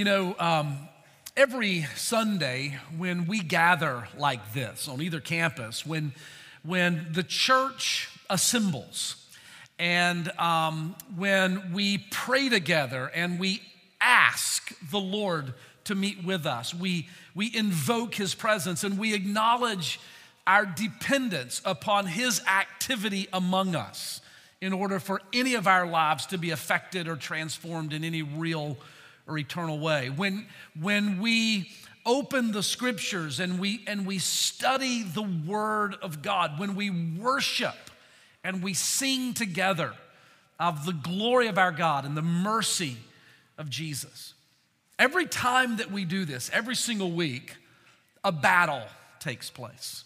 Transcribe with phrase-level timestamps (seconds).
[0.00, 0.88] You know, um,
[1.36, 6.14] every Sunday when we gather like this on either campus, when,
[6.62, 9.22] when the church assembles
[9.78, 13.60] and um, when we pray together and we
[14.00, 15.52] ask the Lord
[15.84, 20.00] to meet with us, we, we invoke his presence and we acknowledge
[20.46, 24.22] our dependence upon his activity among us
[24.62, 28.78] in order for any of our lives to be affected or transformed in any real
[29.30, 30.10] or eternal way.
[30.10, 30.46] When,
[30.78, 31.70] when we
[32.04, 37.76] open the scriptures and we, and we study the word of God, when we worship
[38.42, 39.94] and we sing together
[40.58, 42.96] of the glory of our God and the mercy
[43.56, 44.34] of Jesus.
[44.98, 47.56] Every time that we do this, every single week,
[48.24, 48.82] a battle
[49.20, 50.04] takes place.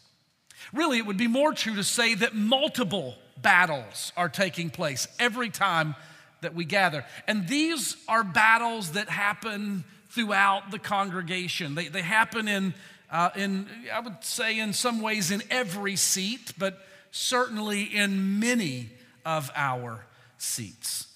[0.73, 5.51] Really, it would be more true to say that multiple battles are taking place every
[5.51, 5.97] time
[6.45, 7.05] that we gather.
[7.27, 11.75] And these are battles that happen throughout the congregation.
[11.75, 12.75] They, they happen in,
[13.11, 16.79] uh, in, I would say, in some ways, in every seat, but
[17.11, 18.91] certainly in many
[19.25, 20.07] of our
[20.39, 21.07] seats.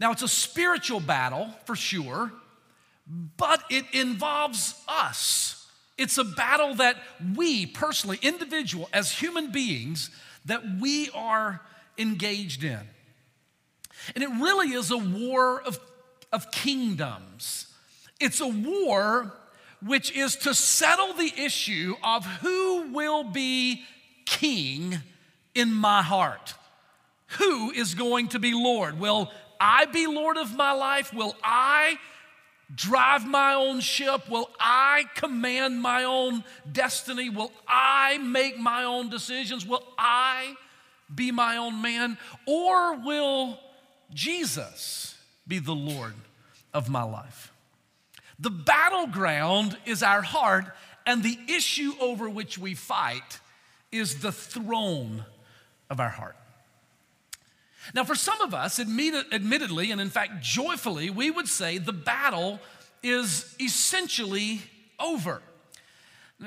[0.00, 2.32] Now, it's a spiritual battle for sure,
[3.36, 5.66] but it involves us.
[5.96, 6.96] It's a battle that
[7.36, 10.10] we personally, individual, as human beings,
[10.46, 11.60] that we are
[11.98, 12.80] engaged in.
[14.14, 15.78] And it really is a war of,
[16.32, 17.66] of kingdoms.
[18.20, 19.32] It's a war
[19.84, 23.84] which is to settle the issue of who will be
[24.24, 24.98] king
[25.54, 26.54] in my heart.
[27.38, 28.98] Who is going to be Lord?
[28.98, 31.12] Will I be Lord of my life?
[31.12, 31.98] Will I
[32.74, 34.28] drive my own ship?
[34.28, 37.28] Will I command my own destiny?
[37.28, 39.66] Will I make my own decisions?
[39.66, 40.54] Will I
[41.14, 42.16] be my own man?
[42.46, 43.58] Or will
[44.14, 46.14] Jesus be the Lord
[46.72, 47.52] of my life.
[48.38, 50.66] The battleground is our heart,
[51.06, 53.40] and the issue over which we fight
[53.92, 55.24] is the throne
[55.90, 56.36] of our heart.
[57.94, 62.60] Now, for some of us, admittedly, and in fact, joyfully, we would say the battle
[63.02, 64.62] is essentially
[64.98, 65.42] over.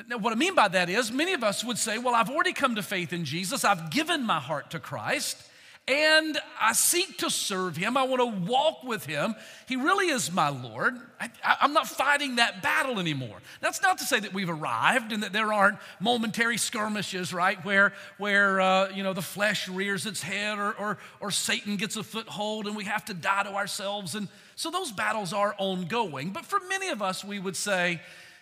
[0.08, 2.54] Now, what I mean by that is, many of us would say, Well, I've already
[2.54, 5.44] come to faith in Jesus, I've given my heart to Christ
[5.88, 7.96] and I seek to serve him.
[7.96, 9.36] I want to walk with him.
[9.68, 11.00] He really is my Lord.
[11.18, 11.30] I,
[11.62, 13.38] am not fighting that battle anymore.
[13.62, 17.94] That's not to say that we've arrived and that there aren't momentary skirmishes, right, where,
[18.18, 22.04] where uh, you know, the flesh rears its head or, or, or Satan gets a
[22.04, 24.14] foothold and we have to die to ourselves.
[24.14, 24.28] And
[24.58, 26.32] so those battles are ongoing.
[26.32, 28.02] But for many of us, we would say,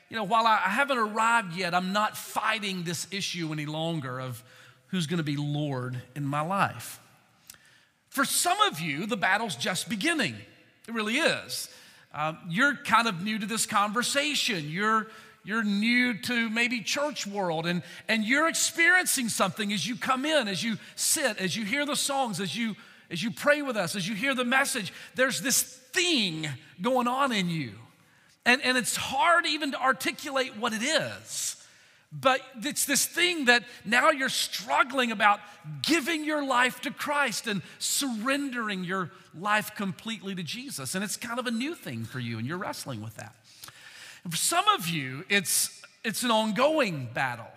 [0.09, 4.43] you know, while I haven't arrived yet, I'm not fighting this issue any longer of
[4.87, 6.99] who's going to be Lord in my life.
[8.15, 10.37] For some of you, the battle's just beginning.
[10.87, 11.67] It really is.
[12.13, 14.69] Um, you're kind of new to this conversation.
[14.69, 15.07] You're,
[15.43, 20.47] you're new to maybe church world and, and you're experiencing something as you come in,
[20.47, 22.77] as you sit, as you hear the songs, as you,
[23.11, 24.93] as you pray with us, as you hear the message.
[25.15, 26.47] There's this thing
[26.81, 27.73] going on in you.
[28.45, 31.64] And, and it's hard even to articulate what it is.
[32.11, 35.39] But it's this thing that now you're struggling about
[35.81, 40.95] giving your life to Christ and surrendering your life completely to Jesus.
[40.95, 43.35] And it's kind of a new thing for you, and you're wrestling with that.
[44.29, 47.51] For some of you, it's, it's an ongoing battle.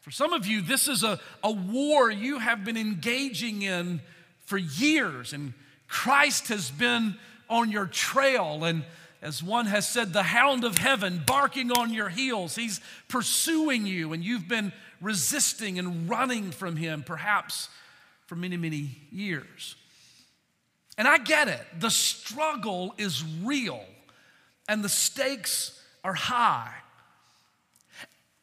[0.00, 4.00] For some of you, this is a, a war you have been engaging in
[4.44, 5.52] for years, and
[5.88, 7.16] Christ has been
[7.48, 8.84] on your trail, and
[9.22, 12.56] as one has said, the hound of heaven barking on your heels.
[12.56, 17.68] He's pursuing you, and you've been resisting and running from him, perhaps
[18.26, 19.76] for many, many years.
[20.96, 21.60] And I get it.
[21.78, 23.84] The struggle is real,
[24.68, 26.72] and the stakes are high.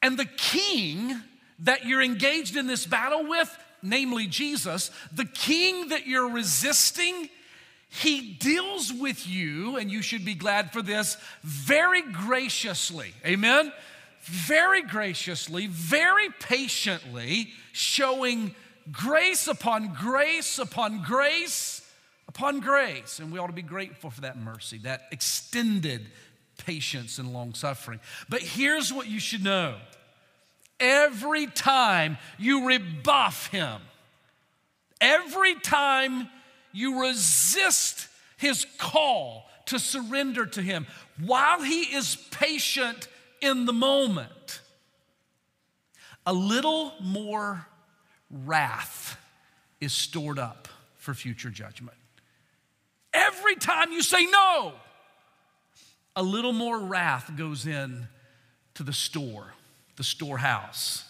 [0.04, 1.20] And the king
[1.60, 7.30] that you're engaged in this battle with, namely Jesus, the king that you're resisting,
[7.90, 13.14] he deals with you, and you should be glad for this, very graciously.
[13.26, 13.72] Amen?
[14.22, 18.54] Very graciously, very patiently, showing
[18.92, 21.82] grace upon grace upon grace
[22.28, 23.20] upon grace.
[23.20, 26.08] And we ought to be grateful for that mercy, that extended
[26.58, 28.00] patience and long suffering.
[28.30, 29.76] But here's what you should know
[30.80, 33.82] every time you rebuff him,
[35.02, 36.30] every time
[36.78, 38.08] you resist
[38.38, 40.88] his call to surrender to him
[41.20, 43.08] while he is patient
[43.42, 44.62] in the moment.
[46.26, 47.66] A little more
[48.30, 49.18] wrath
[49.80, 51.98] is stored up for future judgment.
[53.14, 54.74] Every time you say no,
[56.16, 58.08] a little more wrath goes in
[58.76, 59.54] to the store,
[59.96, 61.04] the storehouse.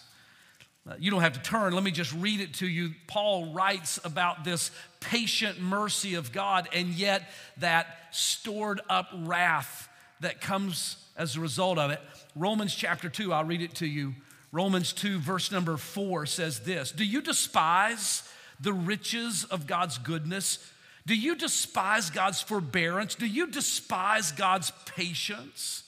[0.88, 2.94] Uh, you don't have to turn, let me just read it to you.
[3.06, 4.70] Paul writes about this
[5.00, 9.88] patient mercy of God and yet that stored up wrath
[10.20, 12.00] that comes as a result of it.
[12.34, 14.14] Romans chapter 2, I'll read it to you.
[14.50, 18.28] Romans 2, verse number 4 says this Do you despise
[18.60, 20.58] the riches of God's goodness?
[21.06, 23.14] Do you despise God's forbearance?
[23.14, 25.84] Do you despise God's patience?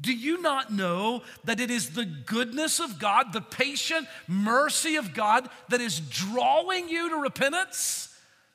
[0.00, 5.12] Do you not know that it is the goodness of God, the patient mercy of
[5.12, 8.09] God that is drawing you to repentance?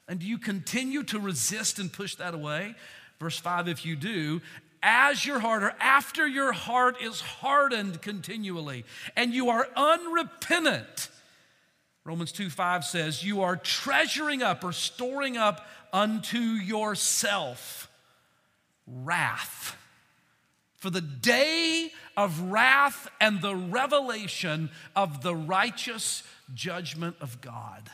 [0.07, 2.75] And do you continue to resist and push that away?
[3.19, 4.41] Verse 5 if you do,
[4.83, 8.85] as your heart or after your heart is hardened continually
[9.15, 11.09] and you are unrepentant,
[12.03, 17.89] Romans 2 5 says, you are treasuring up or storing up unto yourself
[18.85, 19.75] wrath
[20.85, 26.21] for the day of wrath and the revelation of the righteous
[26.53, 27.89] judgment of God,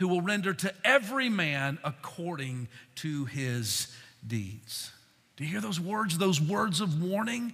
[0.00, 2.66] who will render to every man according
[2.96, 3.94] to his
[4.26, 4.92] deeds.
[5.36, 7.52] Do you hear those words, those words of warning?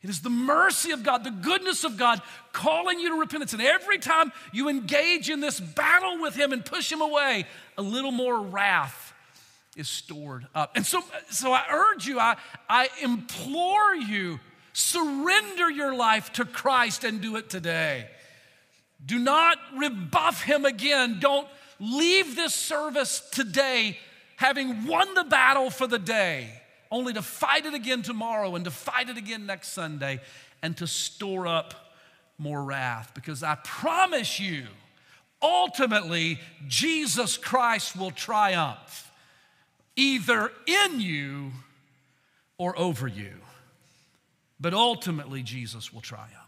[0.00, 2.22] It is the mercy of God, the goodness of God
[2.52, 3.52] calling you to repentance.
[3.54, 7.44] And every time you engage in this battle with Him and push Him away,
[7.76, 9.12] a little more wrath
[9.76, 10.76] is stored up.
[10.76, 12.36] And so, so I urge you, I,
[12.68, 14.38] I implore you,
[14.72, 18.06] surrender your life to Christ and do it today.
[19.04, 21.18] Do not rebuff him again.
[21.20, 21.48] Don't
[21.80, 23.98] leave this service today
[24.36, 26.48] having won the battle for the day,
[26.90, 30.20] only to fight it again tomorrow and to fight it again next Sunday
[30.62, 31.74] and to store up
[32.38, 33.12] more wrath.
[33.14, 34.66] Because I promise you,
[35.42, 36.38] ultimately,
[36.68, 39.10] Jesus Christ will triumph
[39.96, 41.50] either in you
[42.56, 43.34] or over you.
[44.58, 46.39] But ultimately, Jesus will triumph.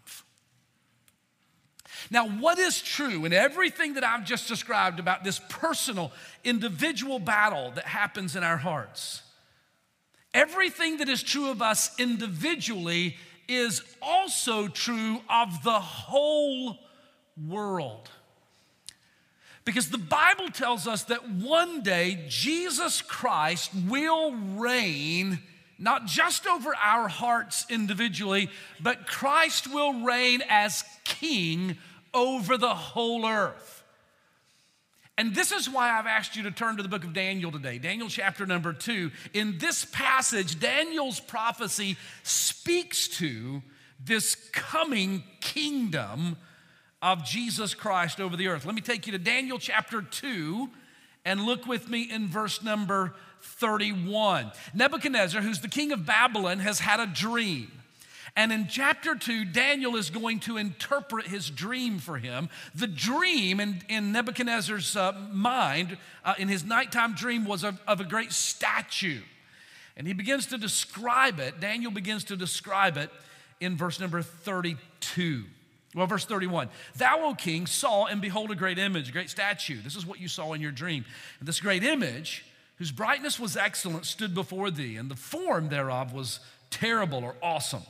[2.13, 6.13] Now, what is true in everything that I've just described about this personal,
[6.45, 9.23] individual battle that happens in our hearts?
[10.35, 13.17] Everything that is true of us individually
[13.49, 16.81] is also true of the whole
[17.49, 18.11] world.
[19.65, 25.39] Because the Bible tells us that one day Jesus Christ will reign
[25.79, 28.51] not just over our hearts individually,
[28.81, 31.79] but Christ will reign as king
[32.15, 33.83] over the whole earth.
[35.19, 37.79] And this is why I've asked you to turn to the book of Daniel today,
[37.79, 39.11] Daniel chapter number two.
[39.35, 43.63] In this passage, Daniel's prophecy speaks to
[44.05, 46.37] this coming kingdom
[47.03, 48.65] of Jesus Christ over the earth.
[48.65, 50.69] Let me take you to Daniel chapter 2
[51.25, 54.53] and look with me in verse number 31.
[54.73, 57.71] Nebuchadnezzar, who's the king of Babylon, has had a dream.
[58.35, 62.49] And in chapter 2, Daniel is going to interpret his dream for him.
[62.75, 68.01] The dream in, in Nebuchadnezzar's uh, mind, uh, in his nighttime dream, was of, of
[68.01, 69.21] a great statue.
[69.97, 73.11] And he begins to describe it, Daniel begins to describe it
[73.61, 75.45] in verse number 32.
[75.95, 79.81] Well, verse 31 Thou, O king, saw and behold a great image, a great statue.
[79.83, 81.05] This is what you saw in your dream.
[81.39, 82.47] And this great image,
[82.77, 86.41] whose brightness was excellent, stood before thee, and the form thereof was
[86.71, 87.83] terrible or awesome.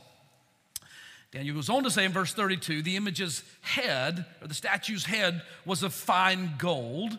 [1.33, 5.41] Daniel goes on to say in verse 32 the image's head, or the statue's head,
[5.65, 7.17] was of fine gold.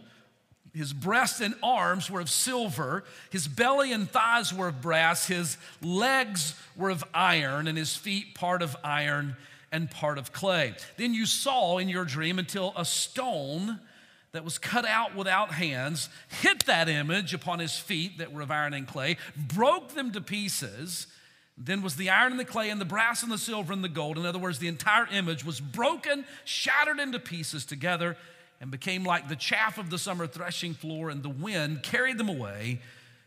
[0.73, 3.02] His breast and arms were of silver.
[3.30, 5.26] His belly and thighs were of brass.
[5.26, 9.37] His legs were of iron, and his feet part of iron
[9.73, 10.75] and part of clay.
[10.97, 13.80] Then you saw in your dream until a stone
[14.30, 16.09] that was cut out without hands
[16.40, 20.21] hit that image upon his feet that were of iron and clay, broke them to
[20.21, 21.09] pieces.
[21.56, 23.88] Then was the iron and the clay and the brass and the silver and the
[23.88, 24.18] gold.
[24.18, 28.16] In other words, the entire image was broken, shattered into pieces together,
[28.61, 32.28] and became like the chaff of the summer threshing floor, and the wind carried them
[32.28, 32.80] away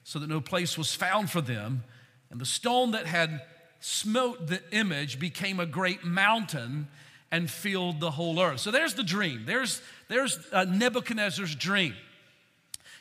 [0.03, 1.84] so that no place was found for them.
[2.29, 3.41] And the stone that had
[3.79, 6.88] smote the image, became a great mountain,
[7.31, 8.60] and filled the whole earth.
[8.60, 9.43] So there's the dream.
[9.46, 11.93] There's, there's uh, Nebuchadnezzar's dream.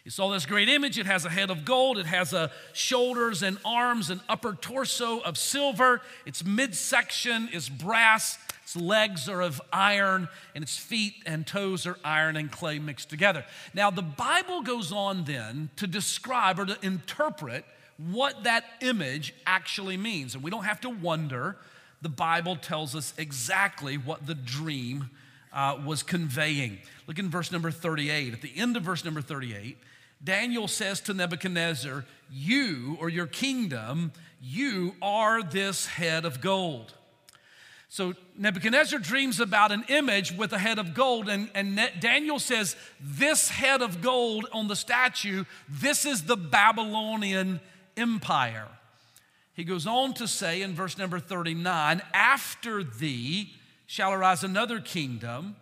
[0.07, 1.01] You saw this great image.
[1.01, 1.99] It has a head of gold.
[1.99, 6.01] It has a shoulders and arms and upper torso of silver.
[6.25, 8.39] Its midsection is brass.
[8.63, 13.11] Its legs are of iron, and its feet and toes are iron and clay mixed
[13.11, 13.45] together.
[13.75, 17.65] Now, the Bible goes on then to describe or to interpret
[17.97, 20.37] what that image actually means.
[20.37, 21.57] And we don't have to wonder.
[22.01, 25.11] The Bible tells us exactly what the dream
[25.53, 26.79] uh, was conveying.
[27.09, 28.35] Look in verse number 38.
[28.35, 29.79] At the end of verse number 38,
[30.23, 36.95] Daniel says to Nebuchadnezzar, You or your kingdom, you are this head of gold.
[37.89, 42.77] So Nebuchadnezzar dreams about an image with a head of gold, and, and Daniel says,
[43.01, 47.61] This head of gold on the statue, this is the Babylonian
[47.97, 48.69] Empire.
[49.55, 53.55] He goes on to say in verse number 39 After thee
[53.87, 55.57] shall arise another kingdom,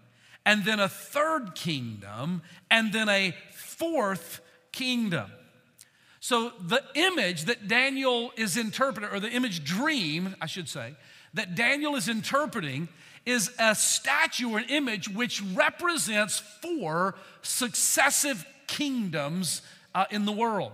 [0.45, 4.41] and then a third kingdom, and then a fourth
[4.75, 5.31] kingdom.
[6.21, 10.95] So the image that Daniel is interpreting, or the image dream, I should say,
[11.35, 12.89] that Daniel is interpreting
[13.27, 19.63] is a statue or an image which represents four successive kingdoms
[19.95, 20.73] uh, in the world.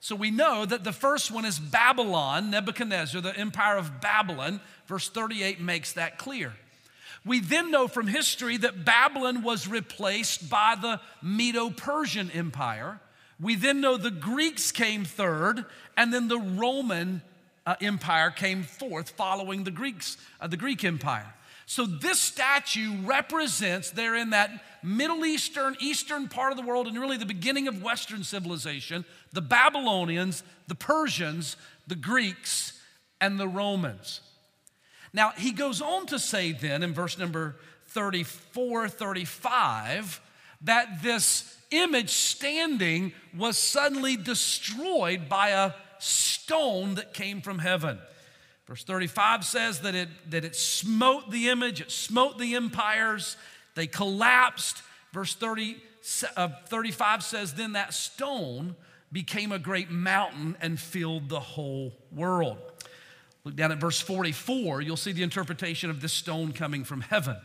[0.00, 4.60] So we know that the first one is Babylon, Nebuchadnezzar, the empire of Babylon.
[4.86, 6.52] Verse 38 makes that clear.
[7.24, 13.00] We then know from history that Babylon was replaced by the Medo Persian Empire.
[13.40, 15.64] We then know the Greeks came third,
[15.96, 17.22] and then the Roman
[17.66, 21.34] uh, Empire came fourth following the Greeks, uh, the Greek Empire.
[21.66, 24.50] So this statue represents, there in that
[24.84, 29.40] Middle Eastern, Eastern part of the world, and really the beginning of Western civilization, the
[29.42, 31.56] Babylonians, the Persians,
[31.88, 32.80] the Greeks,
[33.20, 34.20] and the Romans.
[35.12, 37.56] Now, he goes on to say then in verse number
[37.88, 40.20] 34, 35,
[40.62, 47.98] that this image standing was suddenly destroyed by a stone that came from heaven.
[48.66, 53.36] Verse 35 says that it, that it smote the image, it smote the empires,
[53.74, 54.82] they collapsed.
[55.12, 55.76] Verse 30,
[56.36, 58.74] uh, 35 says, Then that stone
[59.12, 62.58] became a great mountain and filled the whole world.
[63.44, 67.36] Look down at verse 44, you'll see the interpretation of this stone coming from heaven.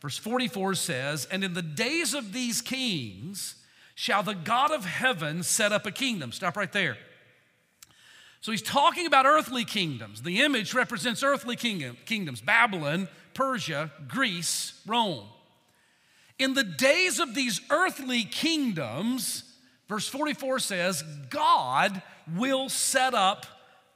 [0.00, 3.56] Verse 44 says, And in the days of these kings
[4.00, 6.32] shall the God of heaven set up a kingdom.
[6.32, 6.96] Stop right there.
[8.40, 10.22] So he's talking about earthly kingdoms.
[10.22, 15.26] The image represents earthly kingdom, kingdoms Babylon, Persia, Greece, Rome.
[16.38, 19.44] In the days of these earthly kingdoms,
[19.86, 22.00] verse 44 says, God
[22.38, 23.44] will set up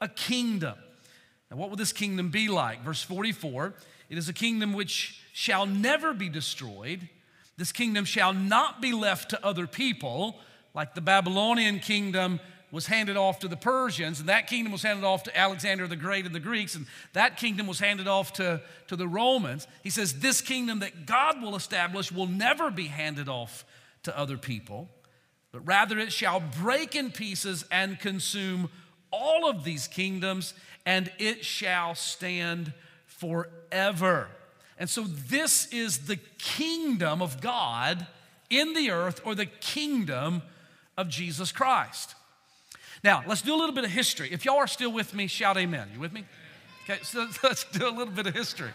[0.03, 0.75] a kingdom.
[1.51, 2.85] Now, what will this kingdom be like?
[2.85, 3.73] Verse 44
[4.11, 7.09] it is a kingdom which shall never be destroyed.
[7.57, 10.37] This kingdom shall not be left to other people,
[10.75, 12.41] like the Babylonian kingdom
[12.75, 15.95] was handed off to the Persians, and that kingdom was handed off to Alexander the
[15.95, 19.69] Great and the Greeks, and that kingdom was handed off to, to the Romans.
[19.85, 23.65] He says, This kingdom that God will establish will never be handed off
[24.03, 24.89] to other people,
[25.53, 28.69] but rather it shall break in pieces and consume
[29.13, 30.53] all of these kingdoms,
[30.85, 32.73] and it shall stand
[33.07, 34.29] forever.
[34.79, 38.07] And so, this is the kingdom of God
[38.51, 40.43] in the earth, or the kingdom
[40.97, 42.15] of Jesus Christ.
[43.03, 44.31] Now, let's do a little bit of history.
[44.33, 45.91] If y'all are still with me, shout amen.
[45.93, 46.25] You with me?
[46.85, 48.71] Okay, so let's do a little bit of history.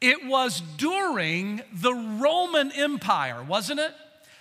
[0.00, 3.92] It was during the Roman Empire, wasn't it,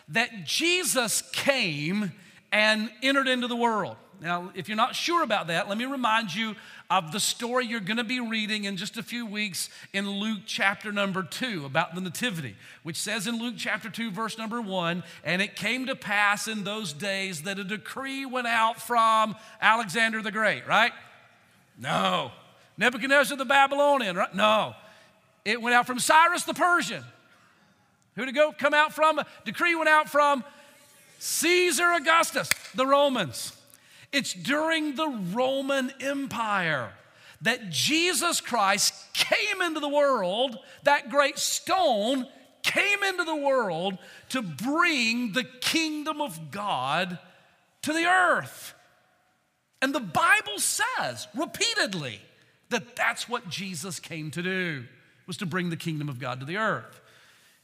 [0.09, 2.11] that Jesus came
[2.51, 3.97] and entered into the world.
[4.21, 6.55] Now, if you're not sure about that, let me remind you
[6.89, 10.41] of the story you're going to be reading in just a few weeks in Luke
[10.45, 15.03] chapter number two about the Nativity, which says in Luke chapter 2, verse number 1
[15.23, 20.21] And it came to pass in those days that a decree went out from Alexander
[20.21, 20.93] the Great, right?
[21.79, 22.31] No.
[22.77, 24.33] Nebuchadnezzar the Babylonian, right?
[24.33, 24.75] No.
[25.43, 27.03] It went out from Cyrus the Persian.
[28.15, 29.21] Who it go come out from?
[29.45, 30.43] Decree went out from
[31.19, 33.56] Caesar Augustus, the Romans.
[34.11, 36.91] It's during the Roman Empire
[37.41, 42.27] that Jesus Christ came into the world, that great stone
[42.63, 43.97] came into the world
[44.29, 47.19] to bring the kingdom of God
[47.83, 48.73] to the earth.
[49.81, 52.19] And the Bible says repeatedly
[52.69, 54.85] that that's what Jesus came to do
[55.27, 57.01] was to bring the kingdom of God to the earth.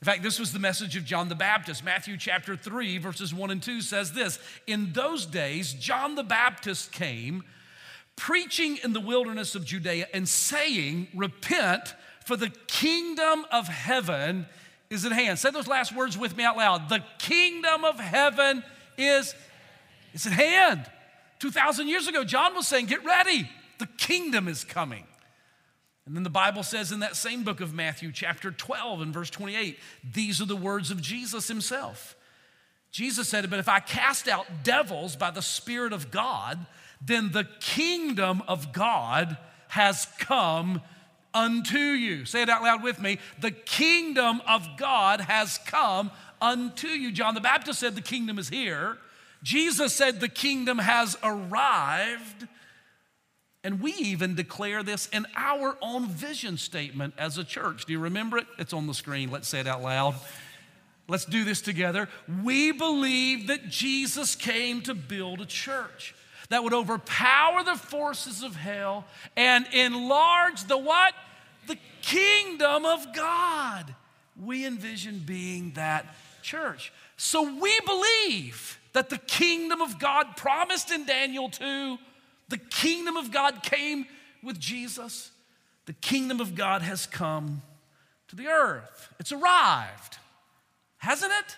[0.04, 1.82] In fact, this was the message of John the Baptist.
[1.82, 6.92] Matthew chapter 3, verses 1 and 2 says this In those days, John the Baptist
[6.92, 7.46] came
[8.18, 11.96] preaching in the wilderness of Judea and saying, Repent,
[12.26, 14.46] for the kingdom of heaven
[14.90, 15.40] is at hand.
[15.40, 16.90] Say those last words with me out loud.
[16.90, 18.62] The kingdom of heaven
[18.98, 19.34] is
[20.12, 20.86] it's at hand.
[21.40, 25.06] 2,000 years ago, John was saying, Get ready, the kingdom is coming.
[26.06, 29.30] And then the Bible says in that same book of Matthew, chapter 12 and verse
[29.30, 29.80] 28,
[30.14, 32.16] these are the words of Jesus himself.
[32.92, 36.66] Jesus said, But if I cast out devils by the Spirit of God,
[37.02, 39.38] then the kingdom of God
[39.70, 40.82] has come
[41.34, 42.26] unto you.
[42.26, 43.18] Say it out loud with me.
[43.40, 47.12] The kingdom of God has come unto you.
[47.12, 48.98] John the Baptist said, The kingdom is here.
[49.42, 52.48] Jesus said, The kingdom has arrived.
[53.64, 57.86] And we even declare this in our own vision statement as a church.
[57.86, 58.46] Do you remember it?
[58.60, 59.32] It's on the screen.
[59.32, 60.16] Let's say it out loud.
[61.08, 62.10] Let's do this together.
[62.44, 66.14] We believe that Jesus came to build a church
[66.50, 69.06] that would overpower the forces of hell
[69.36, 71.14] and enlarge the what?
[71.68, 73.96] The kingdom of God.
[74.42, 76.06] We envision being that
[76.42, 76.92] church.
[77.16, 81.98] So we believe that the kingdom of God promised in Daniel 2
[82.54, 84.06] the kingdom of God came
[84.44, 85.32] with Jesus.
[85.88, 87.64] The kingdom of God has come
[88.28, 89.10] to the earth.
[89.20, 90.20] It's arrived,
[90.98, 91.58] hasn't it?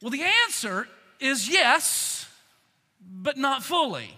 [0.00, 0.86] Well, the answer
[1.18, 2.28] is yes,
[3.00, 4.14] but not fully.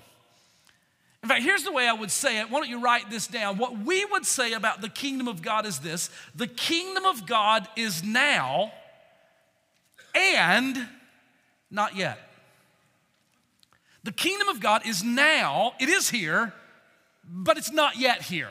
[1.22, 2.50] In fact, here's the way I would say it.
[2.50, 3.56] Why don't you write this down?
[3.56, 7.66] What we would say about the kingdom of God is this the kingdom of God
[7.74, 8.70] is now
[10.14, 10.76] and
[11.70, 12.18] not yet.
[14.04, 16.52] The kingdom of God is now, it is here,
[17.26, 18.50] but it's not yet here.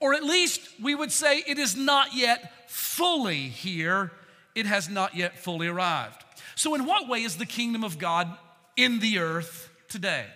[0.00, 4.10] Or at least we would say it is not yet fully here,
[4.54, 6.24] it has not yet fully arrived.
[6.56, 8.28] So, in what way is the kingdom of God
[8.76, 10.26] in the earth today?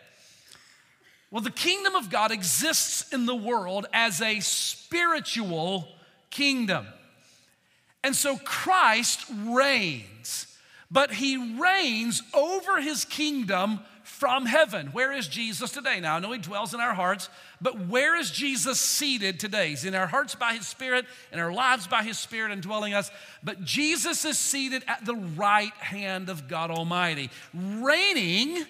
[1.31, 5.89] Well, the kingdom of God exists in the world as a spiritual
[6.31, 6.87] kingdom.
[8.03, 10.48] And so Christ reigns
[10.91, 14.87] but he reigns over his kingdom from heaven.
[14.89, 16.01] Where is Jesus today?
[16.01, 17.29] Now, I know he dwells in our hearts,
[17.61, 19.69] but where is Jesus seated today?
[19.69, 22.95] He's in our hearts by his Spirit, in our lives by his Spirit, and dwelling
[22.95, 23.11] us.
[23.43, 28.65] But Jesus is seated at the right hand of God Almighty, reigning,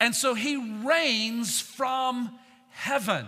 [0.00, 2.36] and so he reigns from
[2.70, 3.26] heaven.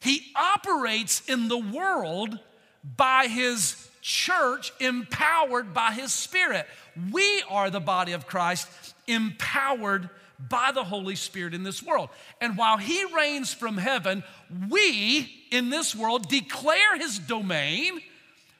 [0.00, 2.38] He operates in the world
[2.84, 6.66] by his church empowered by his Spirit.
[7.10, 8.68] We are the body of Christ
[9.06, 12.10] empowered by the Holy Spirit in this world.
[12.38, 14.22] And while He reigns from heaven,
[14.68, 18.00] we in this world declare His domain,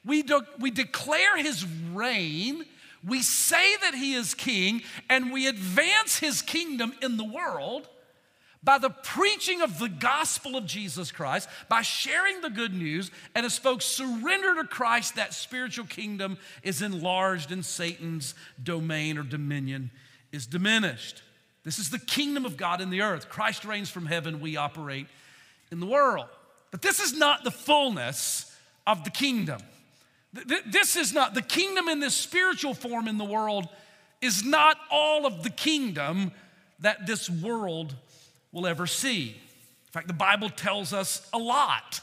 [0.03, 0.23] we,
[0.57, 2.65] we declare His reign,
[3.07, 4.81] we say that He is King,
[5.11, 7.87] and we advance His kingdom in the world
[8.65, 13.45] by the preaching of the gospel of Jesus Christ, by sharing the good news, and
[13.45, 19.91] as folks surrender to Christ, that spiritual kingdom is enlarged and Satan's domain or dominion
[20.31, 21.21] is diminished.
[21.63, 23.29] This is the kingdom of God in the earth.
[23.29, 25.07] Christ reigns from heaven, we operate
[25.71, 26.27] in the world.
[26.71, 28.51] But this is not the fullness
[28.87, 29.59] of the kingdom.
[30.33, 33.69] This is not the kingdom in this spiritual form in the world,
[34.21, 36.31] is not all of the kingdom
[36.79, 37.95] that this world
[38.55, 39.35] will ever see.
[39.87, 41.99] In fact, the Bible tells us a lot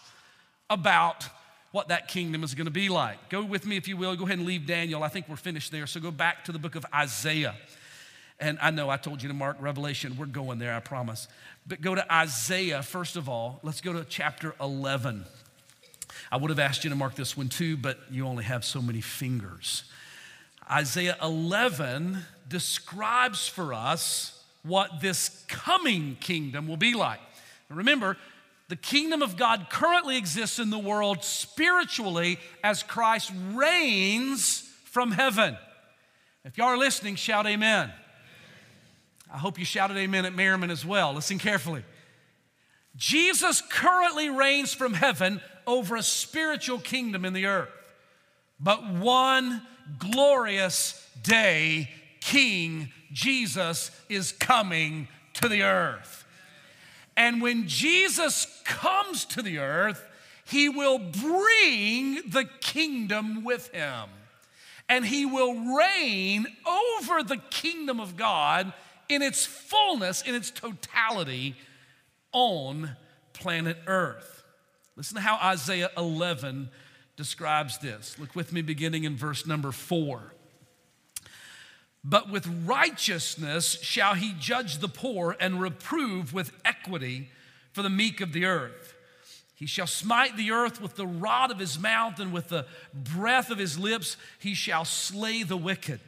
[0.69, 1.27] about
[1.71, 3.31] what that kingdom is going to be like.
[3.31, 4.15] Go with me, if you will.
[4.17, 5.03] Go ahead and leave Daniel.
[5.03, 5.87] I think we're finished there.
[5.87, 7.55] So go back to the book of Isaiah.
[8.39, 10.15] And I know I told you to mark Revelation.
[10.19, 11.27] We're going there, I promise.
[11.67, 13.59] But go to Isaiah, first of all.
[13.63, 15.25] Let's go to chapter 11.
[16.31, 18.83] I would have asked you to mark this one too, but you only have so
[18.83, 19.85] many fingers.
[20.71, 27.21] Isaiah 11 describes for us what this coming kingdom will be like.
[27.69, 28.17] Now remember,
[28.69, 35.57] the kingdom of God currently exists in the world spiritually as Christ reigns from heaven.
[36.45, 37.93] If y'all are listening, shout amen.
[39.33, 41.15] I hope you shouted amen at Merriman as well.
[41.15, 41.85] Listen carefully.
[42.97, 47.71] Jesus currently reigns from heaven over a spiritual kingdom in the earth.
[48.61, 49.63] But one
[49.99, 51.91] glorious day,
[52.25, 56.25] King Jesus is coming to the earth.
[57.17, 60.03] And when Jesus comes to the earth,
[60.45, 64.09] he will bring the kingdom with him.
[64.89, 68.73] And he will reign over the kingdom of God
[69.09, 71.57] in its fullness, in its totality
[72.33, 72.91] on
[73.33, 74.45] planet earth.
[74.97, 76.71] Listen to how Isaiah 11
[77.17, 78.19] describes this.
[78.19, 80.35] Look with me beginning in verse number four.
[82.05, 87.29] But with righteousness shall he judge the poor and reprove with equity
[87.73, 88.95] for the meek of the earth.
[89.55, 93.51] He shall smite the earth with the rod of his mouth, and with the breath
[93.51, 96.01] of his lips he shall slay the wicked.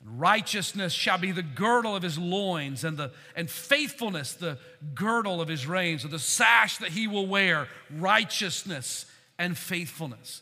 [0.00, 4.56] And righteousness shall be the girdle of his loins, and, the, and faithfulness the
[4.94, 9.04] girdle of his reins, or the sash that he will wear, righteousness
[9.38, 10.40] and faithfulness.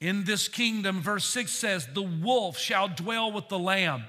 [0.00, 4.04] In this kingdom, verse 6 says, the wolf shall dwell with the lamb.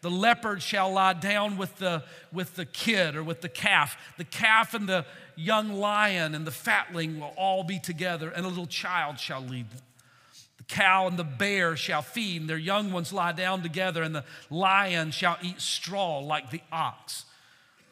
[0.00, 3.96] The leopard shall lie down with the, with the kid or with the calf.
[4.16, 5.04] The calf and the
[5.36, 9.70] young lion and the fatling will all be together, and a little child shall lead
[9.70, 9.80] them.
[10.58, 14.14] The cow and the bear shall feed, and their young ones lie down together, and
[14.14, 17.24] the lion shall eat straw like the ox.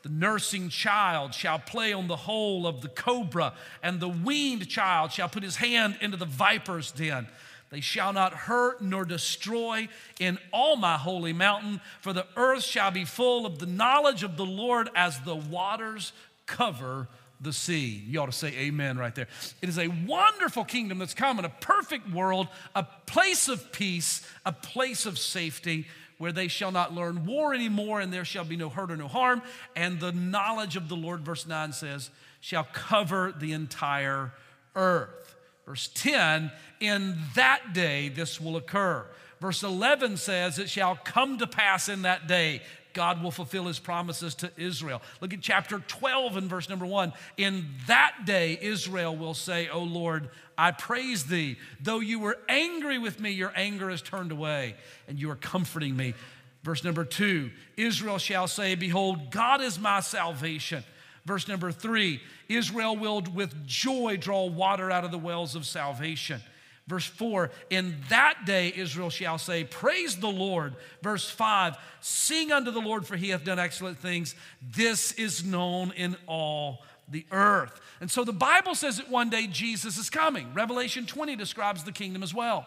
[0.06, 5.10] The nursing child shall play on the hole of the cobra, and the weaned child
[5.10, 7.26] shall put his hand into the viper's den.
[7.70, 9.88] They shall not hurt nor destroy
[10.20, 14.36] in all my holy mountain, for the earth shall be full of the knowledge of
[14.36, 16.12] the Lord as the waters
[16.46, 17.08] cover
[17.40, 18.04] the sea.
[18.06, 19.26] You ought to say amen right there.
[19.60, 24.52] It is a wonderful kingdom that's coming, a perfect world, a place of peace, a
[24.52, 28.68] place of safety where they shall not learn war anymore, and there shall be no
[28.68, 29.42] hurt or no harm.
[29.74, 34.32] And the knowledge of the Lord, verse 9 says, shall cover the entire
[34.74, 35.34] earth.
[35.66, 39.04] Verse 10, in that day this will occur.
[39.40, 42.62] Verse 11 says, It shall come to pass in that day.
[42.96, 45.02] God will fulfill his promises to Israel.
[45.20, 47.12] Look at chapter 12 and verse number 1.
[47.36, 51.58] In that day, Israel will say, O Lord, I praise thee.
[51.78, 55.94] Though you were angry with me, your anger is turned away, and you are comforting
[55.94, 56.14] me.
[56.62, 60.82] Verse number 2 Israel shall say, Behold, God is my salvation.
[61.26, 66.40] Verse number 3 Israel will with joy draw water out of the wells of salvation.
[66.86, 70.76] Verse 4, in that day Israel shall say, Praise the Lord.
[71.02, 74.36] Verse 5, Sing unto the Lord, for he hath done excellent things.
[74.62, 77.80] This is known in all the earth.
[78.00, 80.54] And so the Bible says that one day Jesus is coming.
[80.54, 82.66] Revelation 20 describes the kingdom as well.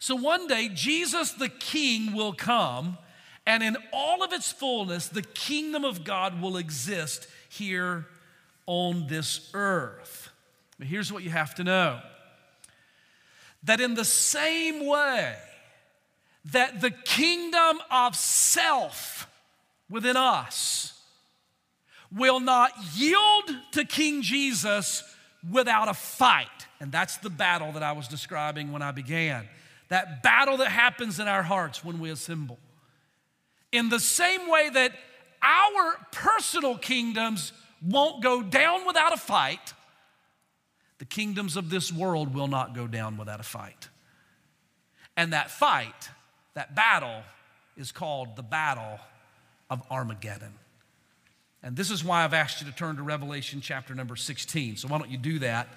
[0.00, 2.98] So one day Jesus the King will come,
[3.46, 8.06] and in all of its fullness, the kingdom of God will exist here
[8.66, 10.30] on this earth.
[10.78, 12.00] But here's what you have to know
[13.64, 15.34] that in the same way
[16.46, 19.28] that the kingdom of self
[19.90, 21.00] within us
[22.10, 25.02] will not yield to King Jesus
[25.50, 26.48] without a fight.
[26.80, 29.48] And that's the battle that I was describing when I began.
[29.88, 32.58] That battle that happens in our hearts when we assemble.
[33.72, 34.92] In the same way that
[35.42, 39.74] our personal kingdoms won't go down without a fight,
[40.98, 43.88] the kingdoms of this world will not go down without a fight.
[45.16, 46.10] And that fight,
[46.54, 47.22] that battle,
[47.76, 48.98] is called the Battle
[49.70, 50.52] of Armageddon.
[51.62, 54.76] And this is why I've asked you to turn to Revelation chapter number 16.
[54.76, 55.68] So why don't you do that?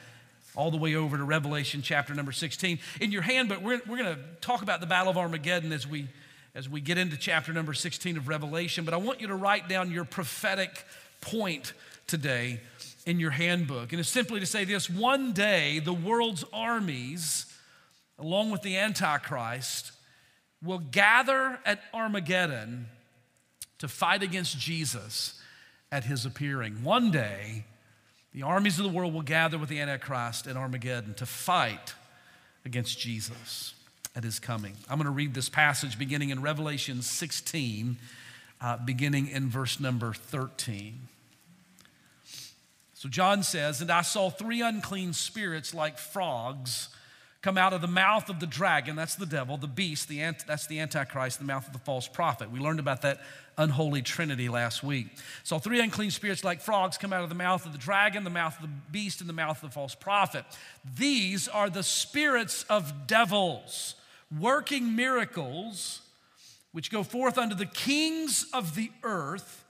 [0.55, 2.79] All the way over to Revelation chapter number 16.
[2.99, 6.07] In your handbook, we're, we're going to talk about the Battle of Armageddon as we,
[6.53, 8.85] as we get into chapter number 16 of Revelation.
[8.85, 10.85] But I want you to write down your prophetic
[11.21, 11.73] point
[12.05, 12.59] today
[13.05, 13.91] in your handbook.
[13.91, 17.45] And it's simply to say this one day, the world's armies,
[18.19, 19.91] along with the Antichrist,
[20.63, 22.87] will gather at Armageddon
[23.79, 25.41] to fight against Jesus
[25.91, 26.83] at his appearing.
[26.83, 27.65] One day,
[28.33, 31.95] the armies of the world will gather with the Antichrist at Armageddon to fight
[32.63, 33.73] against Jesus
[34.15, 34.73] at his coming.
[34.89, 37.97] I'm going to read this passage beginning in Revelation 16,
[38.61, 41.07] uh, beginning in verse number 13.
[43.01, 46.89] So John says, And I saw three unclean spirits like frogs
[47.41, 50.45] come out of the mouth of the dragon, that's the devil, the beast, the ant,
[50.45, 52.51] that's the Antichrist, the mouth of the false prophet.
[52.51, 53.19] We learned about that
[53.57, 55.07] unholy trinity last week.
[55.41, 58.29] So three unclean spirits like frogs come out of the mouth of the dragon, the
[58.29, 60.45] mouth of the beast, and the mouth of the false prophet.
[60.95, 63.95] These are the spirits of devils
[64.39, 66.01] working miracles
[66.71, 69.65] which go forth unto the kings of the earth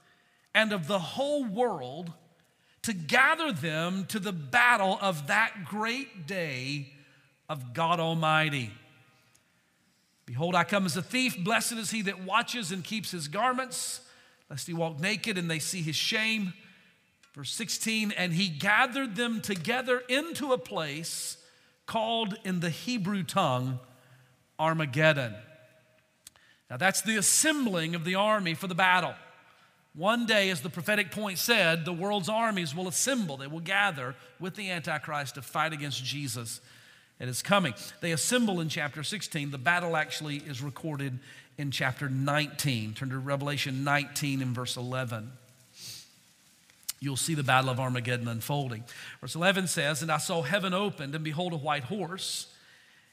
[0.54, 2.12] and of the whole world
[2.82, 6.92] to gather them to the battle of that great day
[7.48, 8.70] of God Almighty.
[10.26, 11.36] Behold, I come as a thief.
[11.42, 14.00] Blessed is he that watches and keeps his garments,
[14.48, 16.54] lest he walk naked and they see his shame.
[17.34, 21.38] Verse 16, and he gathered them together into a place
[21.86, 23.78] called in the Hebrew tongue
[24.58, 25.34] Armageddon.
[26.68, 29.14] Now, that's the assembling of the army for the battle.
[29.94, 33.36] One day, as the prophetic point said, the world's armies will assemble.
[33.36, 36.60] They will gather with the Antichrist to fight against Jesus
[37.20, 37.74] at his coming.
[38.00, 39.50] They assemble in chapter 16.
[39.50, 41.18] The battle actually is recorded
[41.58, 42.94] in chapter 19.
[42.94, 45.30] Turn to Revelation 19 and verse 11.
[46.98, 48.84] You'll see the battle of Armageddon unfolding.
[49.20, 52.46] Verse 11 says, And I saw heaven opened, and behold, a white horse.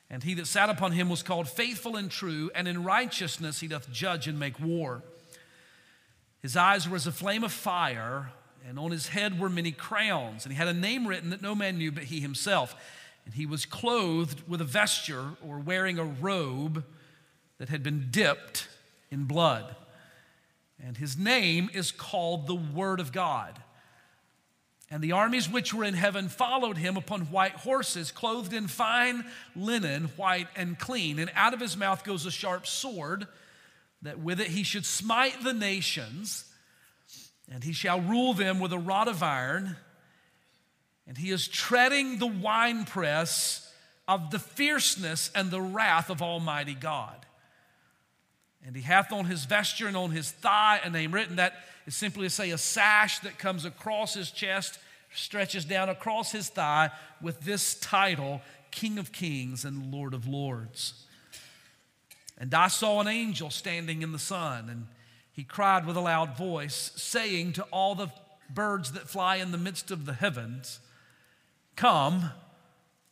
[0.10, 3.68] And he that sat upon him was called faithful and true, and in righteousness he
[3.68, 5.04] doth judge and make war.
[6.42, 8.32] His eyes were as a flame of fire,
[8.68, 10.46] and on his head were many crowns.
[10.46, 12.76] And he had a name written that no man knew but he himself.
[13.26, 16.84] And he was clothed with a vesture or wearing a robe
[17.58, 18.68] that had been dipped
[19.12, 19.76] in blood.
[20.84, 23.62] And his name is called the Word of God.
[24.92, 29.24] And the armies which were in heaven followed him upon white horses, clothed in fine
[29.56, 31.20] linen, white and clean.
[31.20, 33.28] And out of his mouth goes a sharp sword,
[34.02, 36.46] that with it he should smite the nations,
[37.52, 39.76] and he shall rule them with a rod of iron.
[41.08, 43.74] And he is treading the winepress
[44.08, 47.26] of the fierceness and the wrath of Almighty God.
[48.66, 51.54] And he hath on his vesture and on his thigh a name written that
[51.88, 54.78] is simply to say a sash that comes across his chest,
[55.14, 61.06] stretches down across his thigh with this title King of Kings and Lord of Lords.
[62.40, 64.88] And I saw an angel standing in the sun, and
[65.32, 68.12] he cried with a loud voice, saying to all the
[68.50, 70.80] birds that fly in the midst of the heavens,
[71.76, 72.32] Come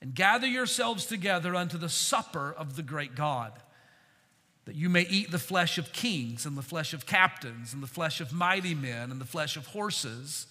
[0.01, 3.53] and gather yourselves together unto the supper of the great God
[4.67, 7.87] that you may eat the flesh of kings and the flesh of captains and the
[7.87, 10.45] flesh of mighty men and the flesh of horses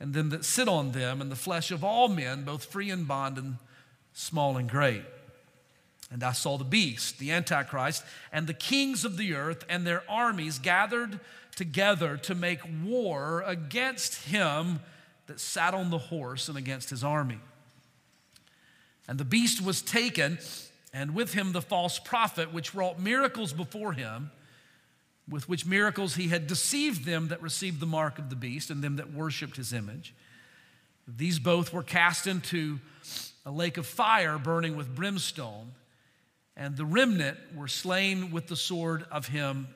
[0.00, 3.06] and them that sit on them and the flesh of all men, both free and
[3.06, 3.54] bond and
[4.12, 5.04] small and great.
[6.14, 10.04] And I saw the beast, the Antichrist, and the kings of the earth and their
[10.08, 11.18] armies gathered
[11.56, 14.78] together to make war against him
[15.26, 17.40] that sat on the horse and against his army.
[19.08, 20.38] And the beast was taken
[20.92, 24.30] and with him the false prophet, which wrought miracles before him,
[25.28, 28.84] with which miracles he had deceived them that received the mark of the beast and
[28.84, 30.14] them that worshiped his image.
[31.08, 32.78] These both were cast into
[33.44, 35.72] a lake of fire burning with brimstone,
[36.56, 39.68] and the remnant were slain with the sword of him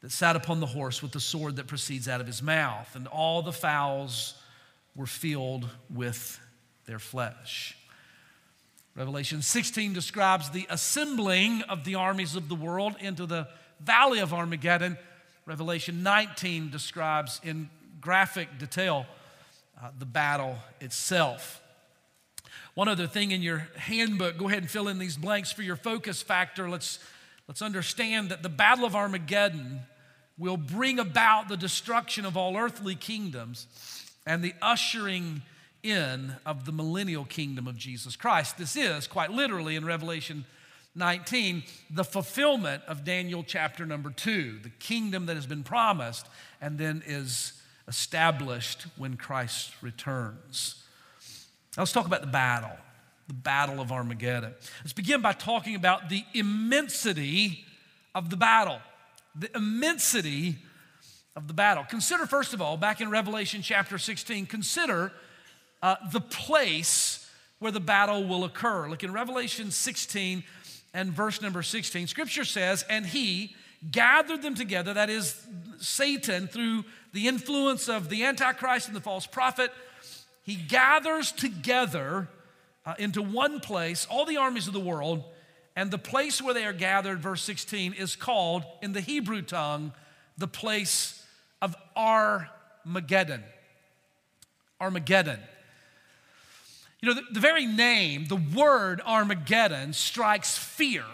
[0.00, 3.06] that sat upon the horse with the sword that proceeds out of his mouth, and
[3.06, 4.34] all the fowls
[4.96, 6.40] were filled with
[6.86, 7.76] their flesh.
[8.96, 13.46] Revelation 16 describes the assembling of the armies of the world into the
[13.78, 14.98] valley of Armageddon.
[15.46, 17.70] Revelation 19 describes in
[18.00, 19.06] graphic detail
[19.80, 21.62] uh, the battle itself.
[22.80, 25.76] One other thing in your handbook, go ahead and fill in these blanks for your
[25.76, 26.66] focus factor.
[26.66, 26.98] Let's,
[27.46, 29.80] let's understand that the Battle of Armageddon
[30.38, 33.66] will bring about the destruction of all earthly kingdoms
[34.24, 35.42] and the ushering
[35.82, 38.56] in of the millennial kingdom of Jesus Christ.
[38.56, 40.46] This is, quite literally, in Revelation
[40.94, 46.26] 19, the fulfillment of Daniel chapter number two, the kingdom that has been promised
[46.62, 47.52] and then is
[47.86, 50.76] established when Christ returns.
[51.76, 52.76] Now let's talk about the battle,
[53.28, 54.54] the battle of Armageddon.
[54.82, 57.64] Let's begin by talking about the immensity
[58.14, 58.80] of the battle.
[59.36, 60.58] The immensity
[61.36, 61.84] of the battle.
[61.84, 65.12] Consider, first of all, back in Revelation chapter 16, consider
[65.82, 67.30] uh, the place
[67.60, 68.88] where the battle will occur.
[68.88, 70.42] Look in Revelation 16
[70.92, 72.08] and verse number 16.
[72.08, 73.54] Scripture says, And he
[73.90, 75.46] gathered them together, that is,
[75.78, 79.72] Satan, through the influence of the Antichrist and the false prophet,
[80.50, 82.26] he gathers together
[82.84, 85.22] uh, into one place all the armies of the world.
[85.76, 89.92] And the place where they are gathered, verse 16, is called in the Hebrew tongue
[90.36, 91.24] the place
[91.62, 93.44] of Armageddon.
[94.80, 95.38] Armageddon.
[97.00, 101.04] You know, the, the very name, the word Armageddon, strikes fear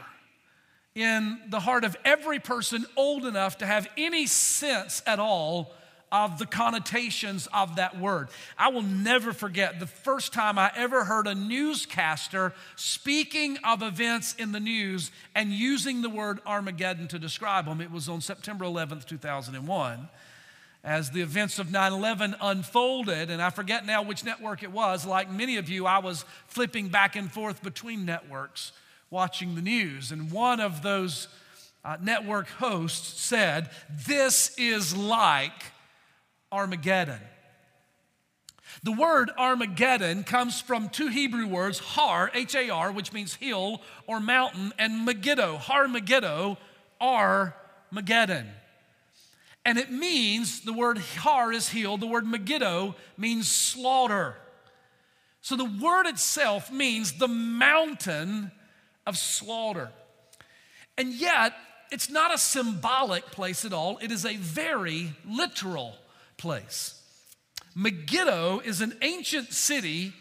[0.95, 5.75] in the heart of every person old enough to have any sense at all
[6.13, 8.29] of the connotations of that word.
[8.57, 14.35] I will never forget the first time I ever heard a newscaster speaking of events
[14.35, 17.81] in the news and using the word Armageddon to describe them.
[17.81, 20.09] It was on September 11th, 2001
[20.87, 25.05] as the events of 9 11 unfolded, and I forget now which network it was,
[25.05, 28.71] like many of you, I was flipping back and forth between networks
[29.11, 30.13] watching the news.
[30.13, 31.27] And one of those
[31.85, 33.71] uh, network hosts said,
[34.07, 35.73] This is like
[36.53, 37.21] Armageddon.
[38.83, 43.81] The word Armageddon comes from two Hebrew words, Har, H A R, which means hill
[44.07, 46.59] or mountain, and Megiddo, Har Megiddo,
[47.01, 48.47] Armageddon.
[49.65, 54.37] And it means, the word har is healed, the word Megiddo means slaughter.
[55.41, 58.53] So the word itself means the mountain
[59.07, 59.91] of slaughter.
[60.97, 61.53] And yet,
[61.91, 65.97] it's not a symbolic place at all, it is a very literal
[66.37, 67.01] place.
[67.75, 70.13] Megiddo is an ancient city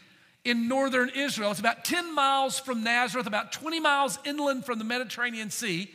[0.43, 1.51] in northern Israel.
[1.51, 5.89] It's about 10 miles from Nazareth, about 20 miles inland from the Mediterranean Sea.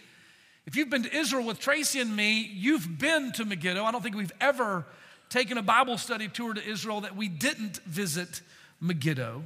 [0.67, 3.85] If you've been to Israel with Tracy and me, you've been to Megiddo.
[3.85, 4.87] I don't think we've ever
[5.29, 8.41] taken a Bible study tour to Israel that we didn't visit
[8.81, 9.45] Megiddo.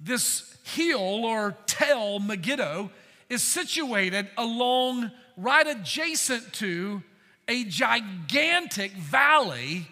[0.00, 2.90] This hill or tell Megiddo
[3.28, 7.02] is situated along, right adjacent to
[7.48, 9.86] a gigantic valley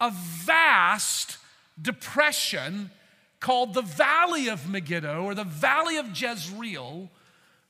[0.00, 0.12] a
[0.44, 1.38] vast
[1.80, 2.90] depression
[3.40, 7.08] called the Valley of Megiddo or the Valley of Jezreel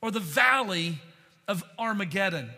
[0.01, 0.99] or the Valley
[1.47, 2.51] of Armageddon.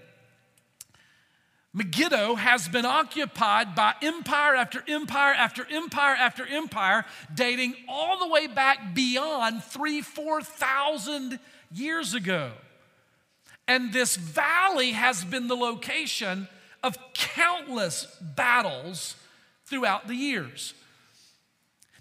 [1.73, 8.29] Megiddo has been occupied by empire after empire after empire after empire, dating all the
[8.29, 11.39] way back beyond three, 4,000
[11.73, 12.51] years ago.
[13.69, 16.49] And this valley has been the location
[16.83, 19.17] of countless battles
[19.67, 20.75] throughout the years.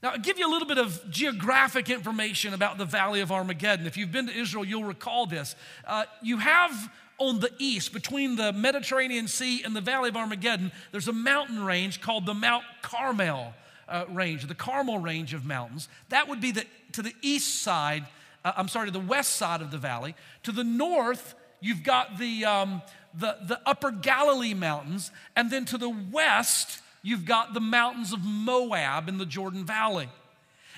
[0.01, 3.85] Now, I'll give you a little bit of geographic information about the Valley of Armageddon.
[3.85, 5.55] If you've been to Israel, you'll recall this.
[5.85, 10.71] Uh, you have on the east, between the Mediterranean Sea and the Valley of Armageddon,
[10.91, 13.53] there's a mountain range called the Mount Carmel
[13.89, 15.89] uh, range, the Carmel range of mountains.
[16.09, 18.05] That would be the, to the east side,
[18.45, 20.15] uh, I'm sorry, to the west side of the valley.
[20.43, 22.81] To the north, you've got the, um,
[23.13, 25.11] the, the upper Galilee mountains.
[25.35, 30.09] And then to the west, you've got the mountains of Moab in the Jordan Valley.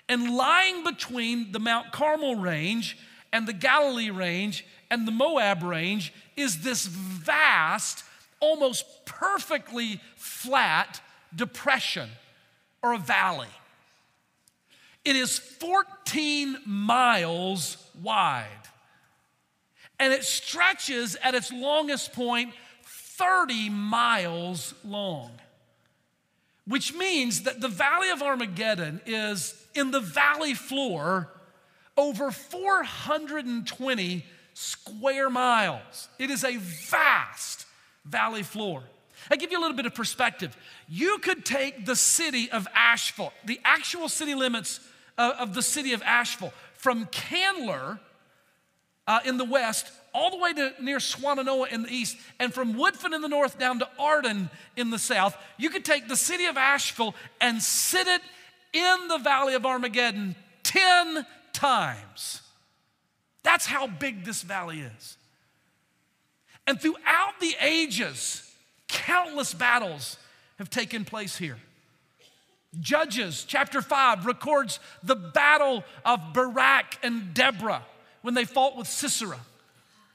[0.09, 2.97] And lying between the Mount Carmel range
[3.31, 8.03] and the Galilee range and the Moab range is this vast,
[8.39, 11.01] almost perfectly flat
[11.35, 12.09] depression
[12.83, 13.47] or a valley.
[15.05, 18.47] It is 14 miles wide
[20.01, 25.29] and it stretches at its longest point 30 miles long,
[26.65, 31.29] which means that the Valley of Armageddon is in the valley floor
[31.95, 36.09] over 420 square miles.
[36.17, 37.67] It is a vast
[38.03, 38.81] valley floor.
[39.29, 40.57] I give you a little bit of perspective.
[40.89, 44.79] You could take the city of Asheville, the actual city limits
[45.19, 47.99] of the city of Asheville, from Candler
[49.07, 52.73] uh, in the west all the way to near Swannanoa in the east, and from
[52.73, 55.37] Woodfin in the north down to Arden in the south.
[55.57, 58.21] You could take the city of Asheville and sit it
[58.73, 62.41] in the valley of Armageddon 10 times.
[63.43, 65.17] That's how big this valley is.
[66.67, 68.49] And throughout the ages,
[68.87, 70.17] countless battles
[70.57, 71.57] have taken place here.
[72.79, 77.83] Judges chapter 5 records the battle of Barak and Deborah
[78.21, 79.39] when they fought with Sisera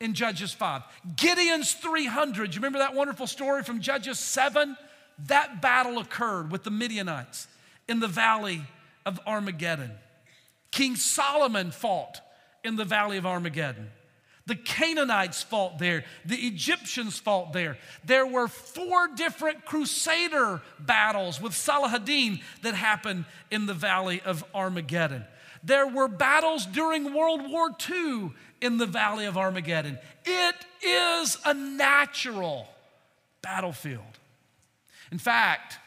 [0.00, 0.82] in Judges 5.
[1.16, 4.76] Gideon's 300, you remember that wonderful story from Judges 7?
[5.26, 7.48] That battle occurred with the Midianites
[7.88, 8.62] in the valley
[9.04, 9.92] of Armageddon.
[10.70, 12.20] King Solomon fought
[12.62, 13.90] in the valley of Armageddon.
[14.46, 16.04] The Canaanites fought there.
[16.24, 17.78] The Egyptians fought there.
[18.04, 25.24] There were four different crusader battles with Saladin that happened in the valley of Armageddon.
[25.62, 29.98] There were battles during World War II in the valley of Armageddon.
[30.24, 32.68] It is a natural
[33.42, 34.02] battlefield.
[35.12, 35.78] In fact,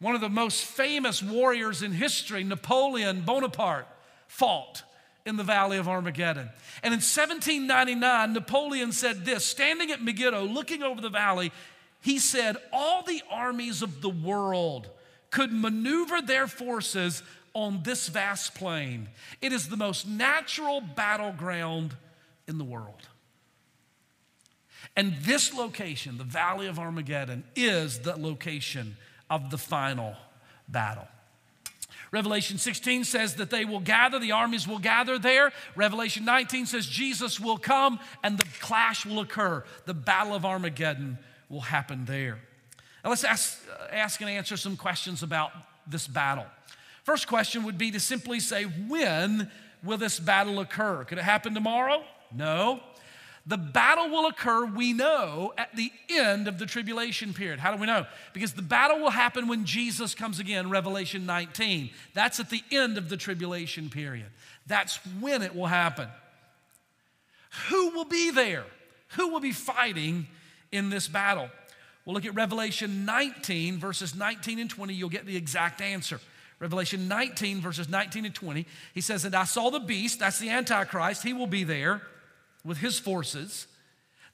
[0.00, 3.88] one of the most famous warriors in history, Napoleon Bonaparte,
[4.28, 4.82] fought
[5.26, 6.48] in the valley of Armageddon.
[6.82, 11.52] And in 1799, Napoleon said this standing at Megiddo, looking over the valley,
[12.00, 14.88] he said, All the armies of the world
[15.30, 17.22] could maneuver their forces
[17.58, 19.08] on this vast plain.
[19.42, 21.96] It is the most natural battleground
[22.46, 23.08] in the world.
[24.96, 28.96] And this location, the Valley of Armageddon, is the location
[29.28, 30.14] of the final
[30.68, 31.08] battle.
[32.12, 35.52] Revelation 16 says that they will gather, the armies will gather there.
[35.74, 39.64] Revelation 19 says Jesus will come and the clash will occur.
[39.84, 41.18] The battle of Armageddon
[41.48, 42.38] will happen there.
[43.02, 45.50] Now let's ask, uh, ask and answer some questions about
[45.86, 46.46] this battle.
[47.08, 49.50] First question would be to simply say, when
[49.82, 51.04] will this battle occur?
[51.04, 52.04] Could it happen tomorrow?
[52.36, 52.80] No.
[53.46, 57.60] The battle will occur, we know, at the end of the tribulation period.
[57.60, 58.04] How do we know?
[58.34, 61.88] Because the battle will happen when Jesus comes again, Revelation 19.
[62.12, 64.26] That's at the end of the tribulation period.
[64.66, 66.08] That's when it will happen.
[67.70, 68.66] Who will be there?
[69.16, 70.26] Who will be fighting
[70.72, 71.48] in this battle?
[72.04, 74.92] We'll look at Revelation 19, verses 19 and 20.
[74.92, 76.20] You'll get the exact answer.
[76.60, 78.66] Revelation 19, verses 19 and 20.
[78.94, 82.02] He says, And I saw the beast, that's the Antichrist, he will be there
[82.64, 83.66] with his forces.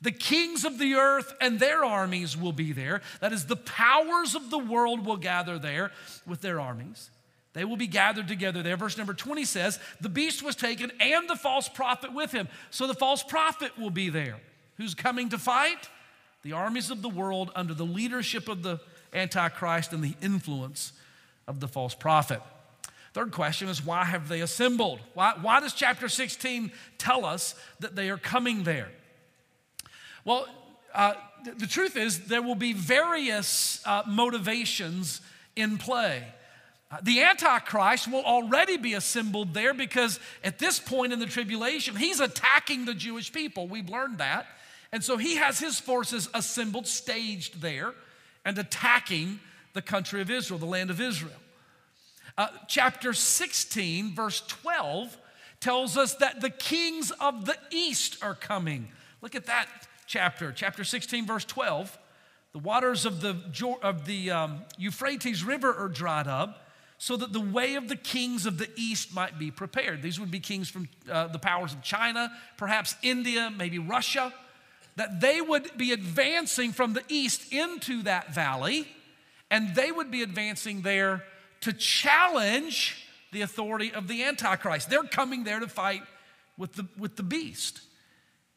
[0.01, 3.01] The kings of the earth and their armies will be there.
[3.21, 5.93] That is, the powers of the world will gather there
[6.27, 7.11] with their armies.
[7.55, 8.77] They will be gathered together there.
[8.77, 12.49] Verse number 20 says, The beast was taken and the false prophet with him.
[12.71, 14.39] So the false prophet will be there.
[14.77, 15.89] Who's coming to fight?
[16.43, 18.81] The armies of the world under the leadership of the
[19.13, 20.93] Antichrist and the influence
[21.47, 22.41] of the false prophet.
[23.13, 24.99] Third question is why have they assembled?
[25.15, 28.89] Why, why does chapter 16 tell us that they are coming there?
[30.25, 30.49] Well,
[30.93, 31.15] uh,
[31.45, 35.21] th- the truth is there will be various uh, motivations
[35.55, 36.25] in play.
[37.03, 42.21] The Antichrist will already be assembled there because at this point in the tribulation, he's
[42.21, 43.67] attacking the Jewish people.
[43.67, 44.47] We've learned that.
[44.93, 47.95] And so he has his forces assembled, staged there,
[48.45, 49.41] and attacking
[49.75, 51.33] the country of Israel, the land of Israel.
[52.39, 55.17] Uh, chapter 16, verse 12,
[55.61, 58.89] tells us that the kings of the east are coming.
[59.21, 59.69] Look at that
[60.07, 61.97] chapter, chapter 16, verse 12.
[62.53, 63.37] The waters of the,
[63.83, 66.65] of the um, Euphrates River are dried up
[66.99, 70.03] so that the way of the kings of the east might be prepared.
[70.03, 74.33] These would be kings from uh, the powers of China, perhaps India, maybe Russia,
[74.97, 78.87] that they would be advancing from the east into that valley,
[79.55, 81.23] and they would be advancing there
[81.61, 84.91] to challenge the authority of the Antichrist.
[84.91, 86.03] They're coming there to fight
[86.59, 87.81] with the, with the beast.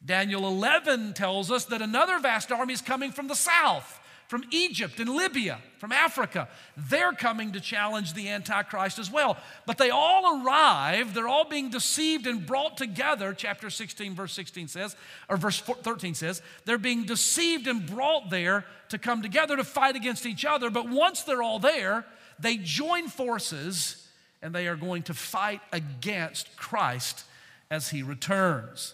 [0.03, 4.99] Daniel 11 tells us that another vast army is coming from the south from Egypt
[4.99, 6.49] and Libya, from Africa.
[6.75, 9.37] They're coming to challenge the Antichrist as well.
[9.65, 14.67] But they all arrive, they're all being deceived and brought together, chapter 16, verse 16
[14.67, 14.95] says,
[15.29, 19.95] or verse 13 says, they're being deceived and brought there to come together to fight
[19.95, 20.69] against each other.
[20.69, 22.05] But once they're all there,
[22.37, 24.07] they join forces
[24.41, 27.23] and they are going to fight against Christ
[27.71, 28.93] as he returns.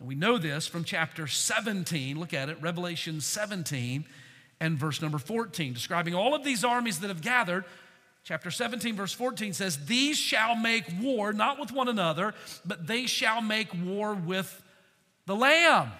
[0.00, 2.18] We know this from chapter 17.
[2.18, 4.04] Look at it, Revelation 17
[4.62, 7.64] and verse number 14, describing all of these armies that have gathered.
[8.22, 12.32] Chapter 17, verse 14 says, These shall make war, not with one another,
[12.64, 14.62] but they shall make war with
[15.26, 15.90] the Lamb.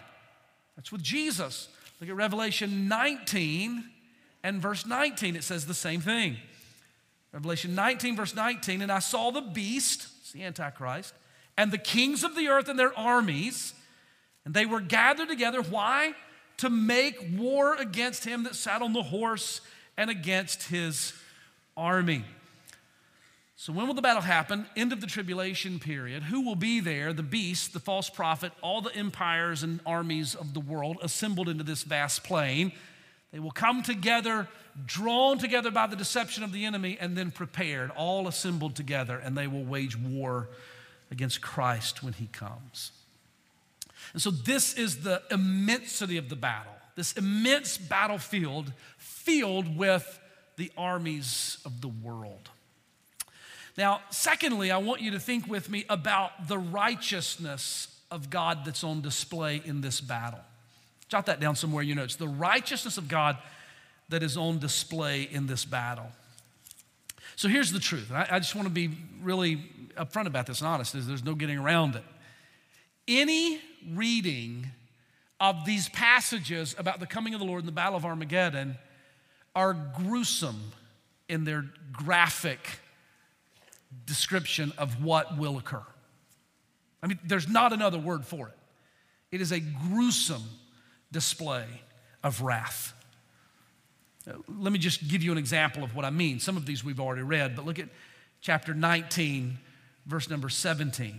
[0.76, 1.68] That's with Jesus.
[2.00, 3.82] Look at Revelation 19
[4.44, 5.34] and verse 19.
[5.34, 6.36] It says the same thing.
[7.32, 11.14] Revelation 19, verse 19, and I saw the beast, it's the Antichrist,
[11.56, 13.74] and the kings of the earth and their armies,
[14.44, 15.62] and they were gathered together.
[15.62, 16.12] Why?
[16.62, 19.62] To make war against him that sat on the horse
[19.96, 21.12] and against his
[21.76, 22.24] army.
[23.56, 24.66] So, when will the battle happen?
[24.76, 26.22] End of the tribulation period.
[26.22, 27.12] Who will be there?
[27.12, 31.64] The beast, the false prophet, all the empires and armies of the world assembled into
[31.64, 32.70] this vast plain.
[33.32, 34.46] They will come together,
[34.86, 39.36] drawn together by the deception of the enemy, and then prepared, all assembled together, and
[39.36, 40.48] they will wage war
[41.10, 42.92] against Christ when he comes.
[44.12, 50.20] And so, this is the immensity of the battle, this immense battlefield filled with
[50.56, 52.50] the armies of the world.
[53.76, 58.84] Now, secondly, I want you to think with me about the righteousness of God that's
[58.84, 60.40] on display in this battle.
[61.08, 62.16] Jot that down somewhere in your notes.
[62.16, 63.38] The righteousness of God
[64.10, 66.10] that is on display in this battle.
[67.36, 68.12] So here's the truth.
[68.12, 68.90] I, I just want to be
[69.22, 69.56] really
[69.96, 70.92] upfront about this and honest.
[70.92, 72.04] There's no getting around it.
[73.08, 73.58] Any
[73.94, 74.66] reading
[75.40, 78.76] of these passages about the coming of the Lord and the Battle of Armageddon
[79.54, 80.72] are gruesome
[81.28, 82.58] in their graphic
[84.06, 85.82] description of what will occur.
[87.02, 88.54] I mean, there's not another word for it.
[89.32, 90.44] It is a gruesome
[91.10, 91.66] display
[92.22, 92.94] of wrath.
[94.48, 96.38] Let me just give you an example of what I mean.
[96.38, 97.88] Some of these we've already read, but look at
[98.40, 99.58] chapter 19,
[100.06, 101.18] verse number 17.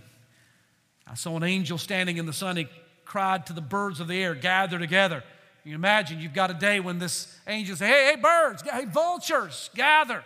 [1.06, 2.56] I saw an angel standing in the sun.
[2.56, 2.66] He
[3.04, 5.22] cried to the birds of the air, gather together.
[5.64, 9.70] You imagine you've got a day when this angel says, Hey, hey, birds, hey, vultures,
[9.74, 10.24] gather.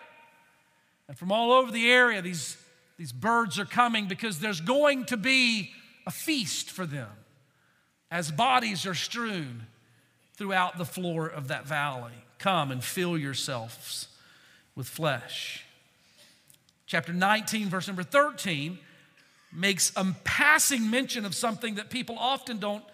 [1.07, 2.57] And from all over the area, these,
[2.97, 5.71] these birds are coming because there's going to be
[6.07, 7.09] a feast for them
[8.11, 9.67] as bodies are strewn
[10.35, 12.13] throughout the floor of that valley.
[12.39, 14.09] Come and fill yourselves
[14.75, 15.65] with flesh.
[16.87, 18.79] Chapter 19, verse number 13
[19.53, 22.85] makes a passing mention of something that people often don't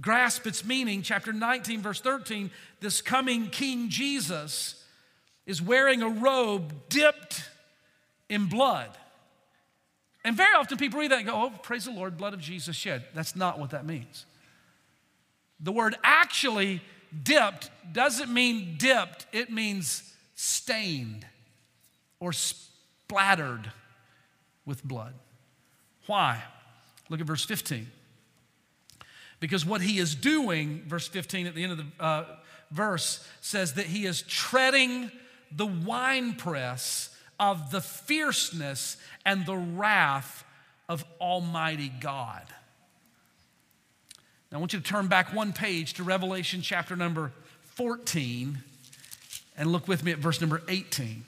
[0.00, 1.02] grasp its meaning.
[1.02, 4.84] Chapter 19, verse 13 this coming King Jesus
[5.46, 7.42] is wearing a robe dipped
[8.28, 8.90] in blood.
[10.24, 12.76] And very often people read that and go, oh, praise the Lord, blood of Jesus
[12.76, 13.04] shed.
[13.14, 14.26] That's not what that means.
[15.60, 16.82] The word actually
[17.22, 20.02] dipped doesn't mean dipped, it means
[20.34, 21.26] stained
[22.20, 23.72] or splattered
[24.66, 25.14] with blood.
[26.08, 26.42] Why?
[27.10, 27.86] Look at verse 15.
[29.40, 32.24] Because what he is doing, verse 15 at the end of the uh,
[32.70, 35.12] verse says that he is treading
[35.52, 38.96] the winepress of the fierceness
[39.26, 40.44] and the wrath
[40.88, 42.42] of Almighty God.
[44.50, 47.32] Now, I want you to turn back one page to Revelation chapter number
[47.74, 48.58] 14
[49.58, 51.22] and look with me at verse number 18.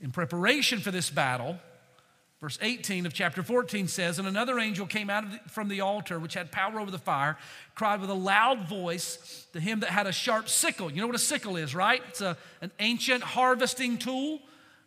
[0.00, 1.58] In preparation for this battle,
[2.40, 6.18] Verse 18 of chapter 14 says, And another angel came out the, from the altar,
[6.18, 7.36] which had power over the fire,
[7.74, 10.90] cried with a loud voice to him that had a sharp sickle.
[10.90, 12.02] You know what a sickle is, right?
[12.08, 14.40] It's a, an ancient harvesting tool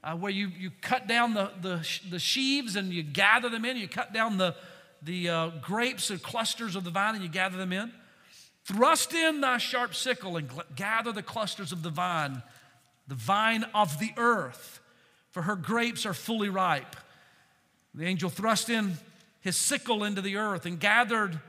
[0.04, 3.78] uh, where you, you cut down the, the, the, sheaves and you gather them in.
[3.78, 4.56] You cut down the,
[5.04, 7.92] the uh, grapes or clusters of the vine and you gather them in.
[8.66, 12.42] Thrust in thy sharp sickle and gather the clusters of the vine,
[13.08, 14.80] the vine of the earth,
[15.30, 16.96] for her grapes are fully ripe.
[17.94, 18.98] The angel thrust in
[19.42, 21.40] his sickle into the earth and gathered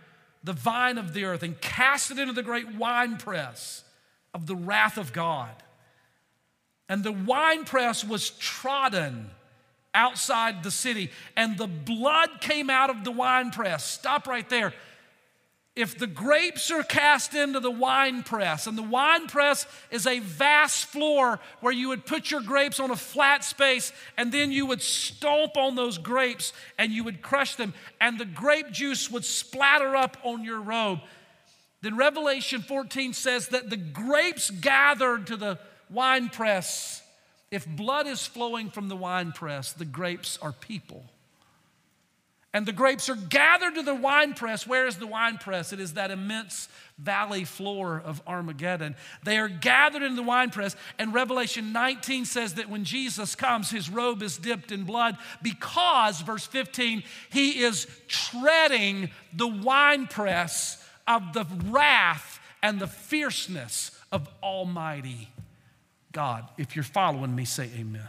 [0.43, 3.85] the vine of the earth and cast it into the great winepress
[4.35, 5.55] of the wrath of God.
[6.89, 9.31] And the winepress was trodden
[9.95, 13.85] outside the city, and the blood came out of the winepress.
[13.85, 14.75] Stop right there
[15.77, 20.21] if the grapes are cast into the wine press, and the wine press is a
[20.21, 24.67] vast floor where you would put your grapes on a flat space, and then you
[24.67, 29.25] would stomp on those grapes and you would crush them, and the grape juice would
[29.25, 31.01] splatter up on your robe.
[31.83, 35.59] Then Revelation 14 says that the grapes gathered to the
[35.91, 37.03] wine press,
[37.51, 41.05] if blood is flowing from the wine press, the grapes are people.
[42.55, 44.65] And the grapes are gathered to the winepress.
[44.65, 45.73] Where is the winepress?
[45.73, 48.95] It is that immense valley floor of Armageddon.
[49.25, 50.77] They are gathered in the winepress.
[50.97, 56.21] And Revelation 19 says that when Jesus comes, his robe is dipped in blood because,
[56.21, 65.29] verse 15, he is treading the winepress of the wrath and the fierceness of Almighty
[66.13, 66.49] God.
[66.57, 68.07] If you're following me, say amen.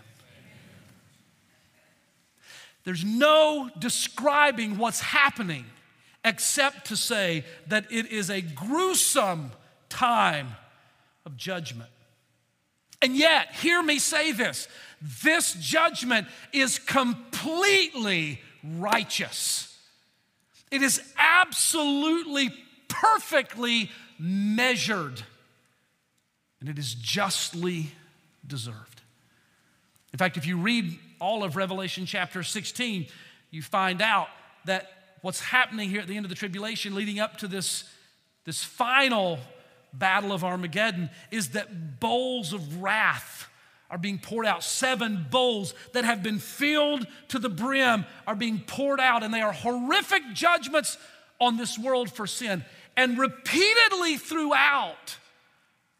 [2.86, 5.66] There's no describing what's happening
[6.24, 9.52] except to say that it is a gruesome
[9.90, 10.56] time
[11.26, 11.90] of judgment.
[13.02, 14.68] And yet, hear me say this
[15.02, 19.78] this judgment is completely righteous.
[20.72, 22.52] It is absolutely,
[22.88, 25.22] perfectly measured,
[26.60, 27.92] and it is justly
[28.46, 29.02] deserved.
[30.14, 33.08] In fact, if you read all of Revelation chapter 16,
[33.52, 34.28] you find out
[34.66, 34.90] that
[35.22, 37.84] what's happening here at the end of the tribulation, leading up to this,
[38.46, 39.40] this final
[39.94, 43.48] battle of Armageddon, is that bowls of wrath
[43.90, 44.64] are being poured out.
[44.64, 49.42] Seven bowls that have been filled to the brim are being poured out, and they
[49.42, 50.98] are horrific judgments
[51.40, 52.64] on this world for sin.
[52.98, 55.18] And repeatedly throughout,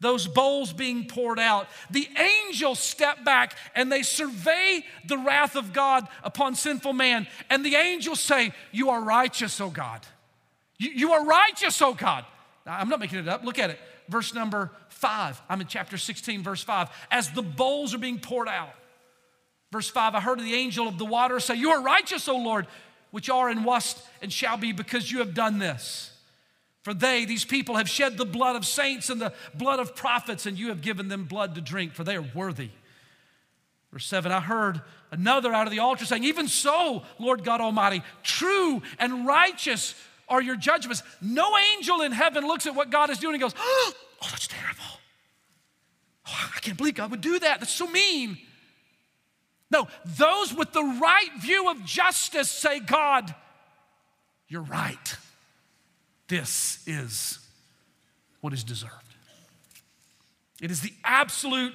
[0.00, 5.72] those bowls being poured out, the angels step back and they survey the wrath of
[5.72, 7.26] God upon sinful man.
[7.48, 10.06] And the angels say, You are righteous, O God.
[10.78, 12.26] You, you are righteous, O God.
[12.66, 13.44] I'm not making it up.
[13.44, 13.78] Look at it.
[14.08, 15.40] Verse number five.
[15.48, 16.90] I'm in chapter 16, verse five.
[17.10, 18.74] As the bowls are being poured out.
[19.72, 22.66] Verse five, I heard the angel of the water say, You are righteous, O Lord,
[23.12, 26.15] which are and wast and shall be, because you have done this.
[26.86, 30.46] For they, these people, have shed the blood of saints and the blood of prophets,
[30.46, 32.68] and you have given them blood to drink, for they are worthy.
[33.92, 34.80] Verse 7 I heard
[35.10, 39.96] another out of the altar saying, Even so, Lord God Almighty, true and righteous
[40.28, 41.02] are your judgments.
[41.20, 44.46] No angel in heaven looks at what God is doing and goes, Oh, oh that's
[44.46, 44.84] terrible.
[46.28, 47.58] Oh, I can't believe God would do that.
[47.58, 48.38] That's so mean.
[49.72, 53.34] No, those with the right view of justice say, God,
[54.46, 55.16] you're right.
[56.28, 57.38] This is
[58.40, 58.92] what is deserved.
[60.60, 61.74] It is the absolute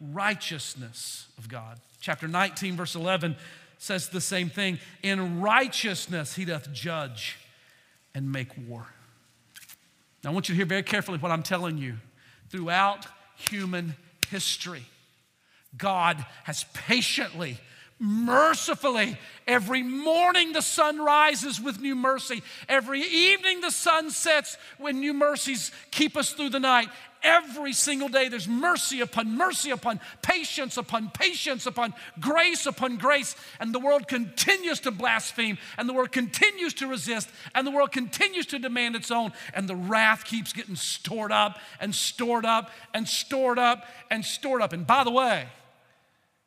[0.00, 1.78] righteousness of God.
[2.00, 3.36] Chapter 19, verse 11
[3.78, 4.78] says the same thing.
[5.02, 7.38] In righteousness he doth judge
[8.14, 8.86] and make war.
[10.22, 11.96] Now, I want you to hear very carefully what I'm telling you.
[12.48, 13.96] Throughout human
[14.28, 14.84] history,
[15.76, 17.58] God has patiently
[18.02, 19.16] mercifully.
[19.46, 22.42] Every morning the sun rises with new mercy.
[22.68, 26.88] Every evening the sun sets when new mercies keep us through the night.
[27.22, 33.36] Every single day there's mercy upon mercy upon patience upon patience upon grace upon grace.
[33.60, 37.92] And the world continues to blaspheme and the world continues to resist and the world
[37.92, 39.32] continues to demand its own.
[39.54, 44.60] And the wrath keeps getting stored up and stored up and stored up and stored
[44.60, 44.72] up.
[44.72, 45.46] And by the way,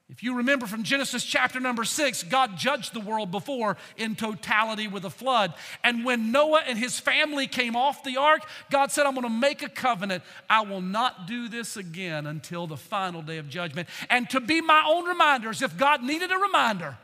[0.10, 4.88] if you remember from Genesis chapter number six, God judged the world before in totality
[4.88, 5.56] with a flood.
[5.84, 9.30] And when Noah and his family came off the ark, God said, I'm going to
[9.30, 10.24] make a covenant.
[10.48, 13.90] I will not do this again until the final day of judgment.
[14.10, 16.98] And to be my own reminder, as if God needed a reminder,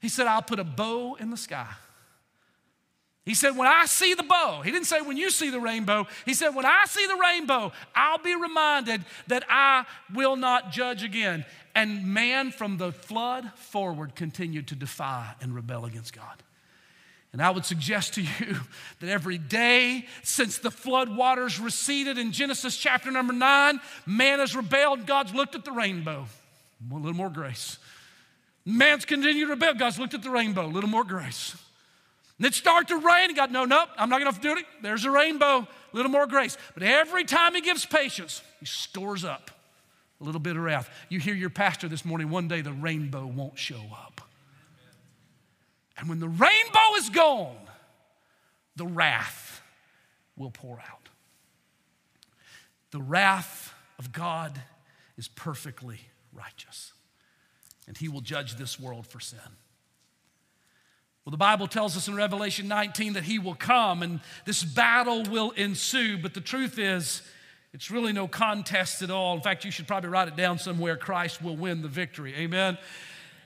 [0.00, 1.68] He said, I'll put a bow in the sky
[3.24, 6.06] He said, When I see the bow, he didn't say when you see the rainbow.
[6.26, 11.02] He said, When I see the rainbow, I'll be reminded that I will not judge
[11.02, 11.44] again.
[11.74, 16.42] And man from the flood forward continued to defy and rebel against God.
[17.32, 18.28] And I would suggest to you
[19.00, 24.54] that every day since the flood waters receded in Genesis chapter number nine, man has
[24.54, 25.06] rebelled.
[25.06, 26.26] God's looked at the rainbow.
[26.92, 27.78] A little more grace.
[28.66, 29.74] Man's continued to rebel.
[29.74, 30.66] God's looked at the rainbow.
[30.66, 31.56] A little more grace.
[32.38, 33.34] And it started to rain.
[33.34, 34.64] God, no, nope, I'm not going to do it.
[34.82, 35.66] There's a rainbow.
[35.92, 36.56] A little more grace.
[36.74, 39.50] But every time He gives patience, He stores up
[40.20, 40.90] a little bit of wrath.
[41.08, 44.20] You hear your pastor this morning, one day the rainbow won't show up.
[45.96, 47.56] And when the rainbow is gone,
[48.76, 49.62] the wrath
[50.36, 51.08] will pour out.
[52.90, 54.60] The wrath of God
[55.16, 56.00] is perfectly
[56.32, 56.92] righteous,
[57.86, 59.38] and He will judge this world for sin.
[61.24, 65.22] Well, the Bible tells us in Revelation 19 that He will come and this battle
[65.24, 67.22] will ensue, but the truth is,
[67.72, 69.34] it's really no contest at all.
[69.34, 72.34] In fact, you should probably write it down somewhere Christ will win the victory.
[72.36, 72.78] Amen.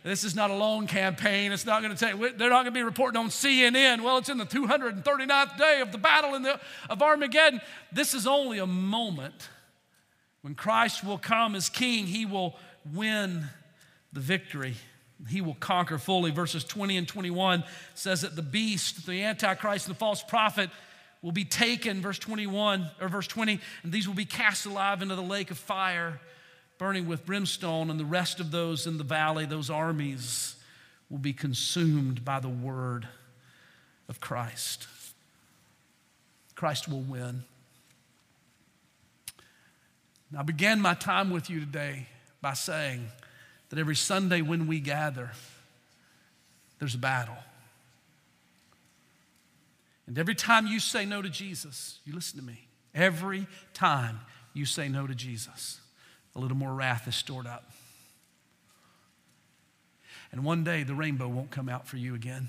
[0.02, 1.52] This is not a long campaign.
[1.52, 4.02] It's not going to take, they're not going to be reporting on CNN.
[4.02, 6.60] Well, it's in the 239th day of the battle in the,
[6.90, 7.60] of Armageddon.
[7.92, 9.48] This is only a moment.
[10.42, 12.54] When Christ will come as king, he will
[12.94, 13.44] win
[14.12, 14.74] the victory.
[15.26, 16.30] He will conquer fully.
[16.30, 17.64] Verses 20 and 21
[17.94, 20.70] says that the beast, the Antichrist, and the false prophet
[21.22, 25.16] will be taken, verse 21 or verse 20, and these will be cast alive into
[25.16, 26.20] the lake of fire
[26.78, 30.54] burning with brimstone, and the rest of those in the valley, those armies,
[31.10, 33.08] will be consumed by the word
[34.08, 34.86] of Christ.
[36.54, 37.42] Christ will win.
[40.36, 42.06] I began my time with you today
[42.40, 43.08] by saying
[43.70, 45.30] that every Sunday when we gather,
[46.78, 47.36] there's a battle.
[50.06, 54.20] And every time you say no to Jesus, you listen to me, every time
[54.54, 55.80] you say no to Jesus,
[56.34, 57.70] a little more wrath is stored up.
[60.32, 62.48] And one day the rainbow won't come out for you again.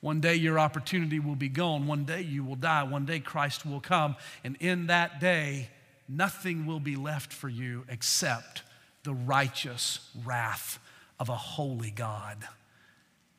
[0.00, 1.86] One day your opportunity will be gone.
[1.86, 2.82] One day you will die.
[2.82, 4.16] One day Christ will come.
[4.44, 5.70] And in that day,
[6.08, 8.62] nothing will be left for you except
[9.04, 10.78] the righteous wrath
[11.20, 12.38] of a holy God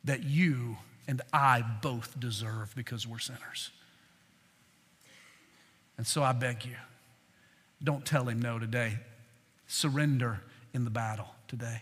[0.03, 3.71] that you and I both deserve because we're sinners.
[5.97, 6.75] And so I beg you.
[7.83, 8.97] Don't tell him no today.
[9.67, 10.41] Surrender
[10.73, 11.81] in the battle today.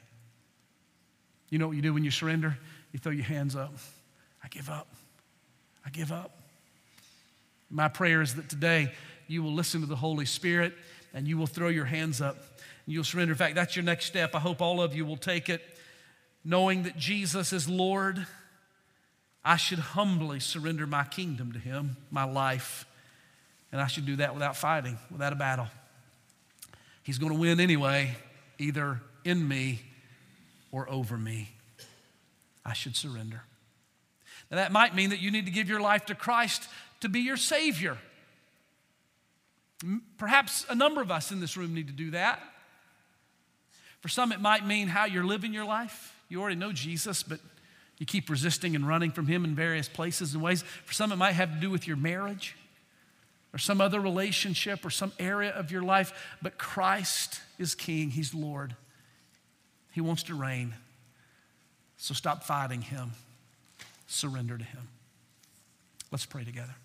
[1.50, 2.58] You know what you do when you surrender?
[2.92, 3.74] You throw your hands up.
[4.44, 4.88] I give up.
[5.86, 6.32] I give up.
[7.70, 8.94] My prayer is that today
[9.28, 10.74] you will listen to the Holy Spirit
[11.14, 12.53] and you will throw your hands up
[12.86, 13.34] you'll surrender.
[13.34, 14.36] In fact, that's your next step.
[14.36, 15.62] I hope all of you will take it,
[16.44, 18.26] knowing that Jesus is Lord.
[19.46, 22.86] I should humbly surrender my kingdom to Him, my life,
[23.72, 25.68] and I should do that without fighting, without a battle.
[27.04, 28.16] He's going to win anyway,
[28.58, 29.82] either in me
[30.72, 31.50] or over me.
[32.66, 33.42] I should surrender.
[34.50, 36.68] Now, that might mean that you need to give your life to Christ
[37.02, 37.98] to be your Savior.
[40.18, 42.42] Perhaps a number of us in this room need to do that.
[44.04, 46.14] For some, it might mean how you're living your life.
[46.28, 47.40] You already know Jesus, but
[48.00, 50.62] you keep resisting and running from Him in various places and ways.
[50.62, 52.58] For some, it might have to do with your marriage
[53.54, 58.34] or some other relationship or some area of your life, but Christ is King, He's
[58.34, 58.76] Lord.
[59.94, 60.74] He wants to reign.
[61.96, 63.12] So stop fighting Him,
[64.08, 64.90] surrender to Him.
[66.12, 66.76] Let's pray together.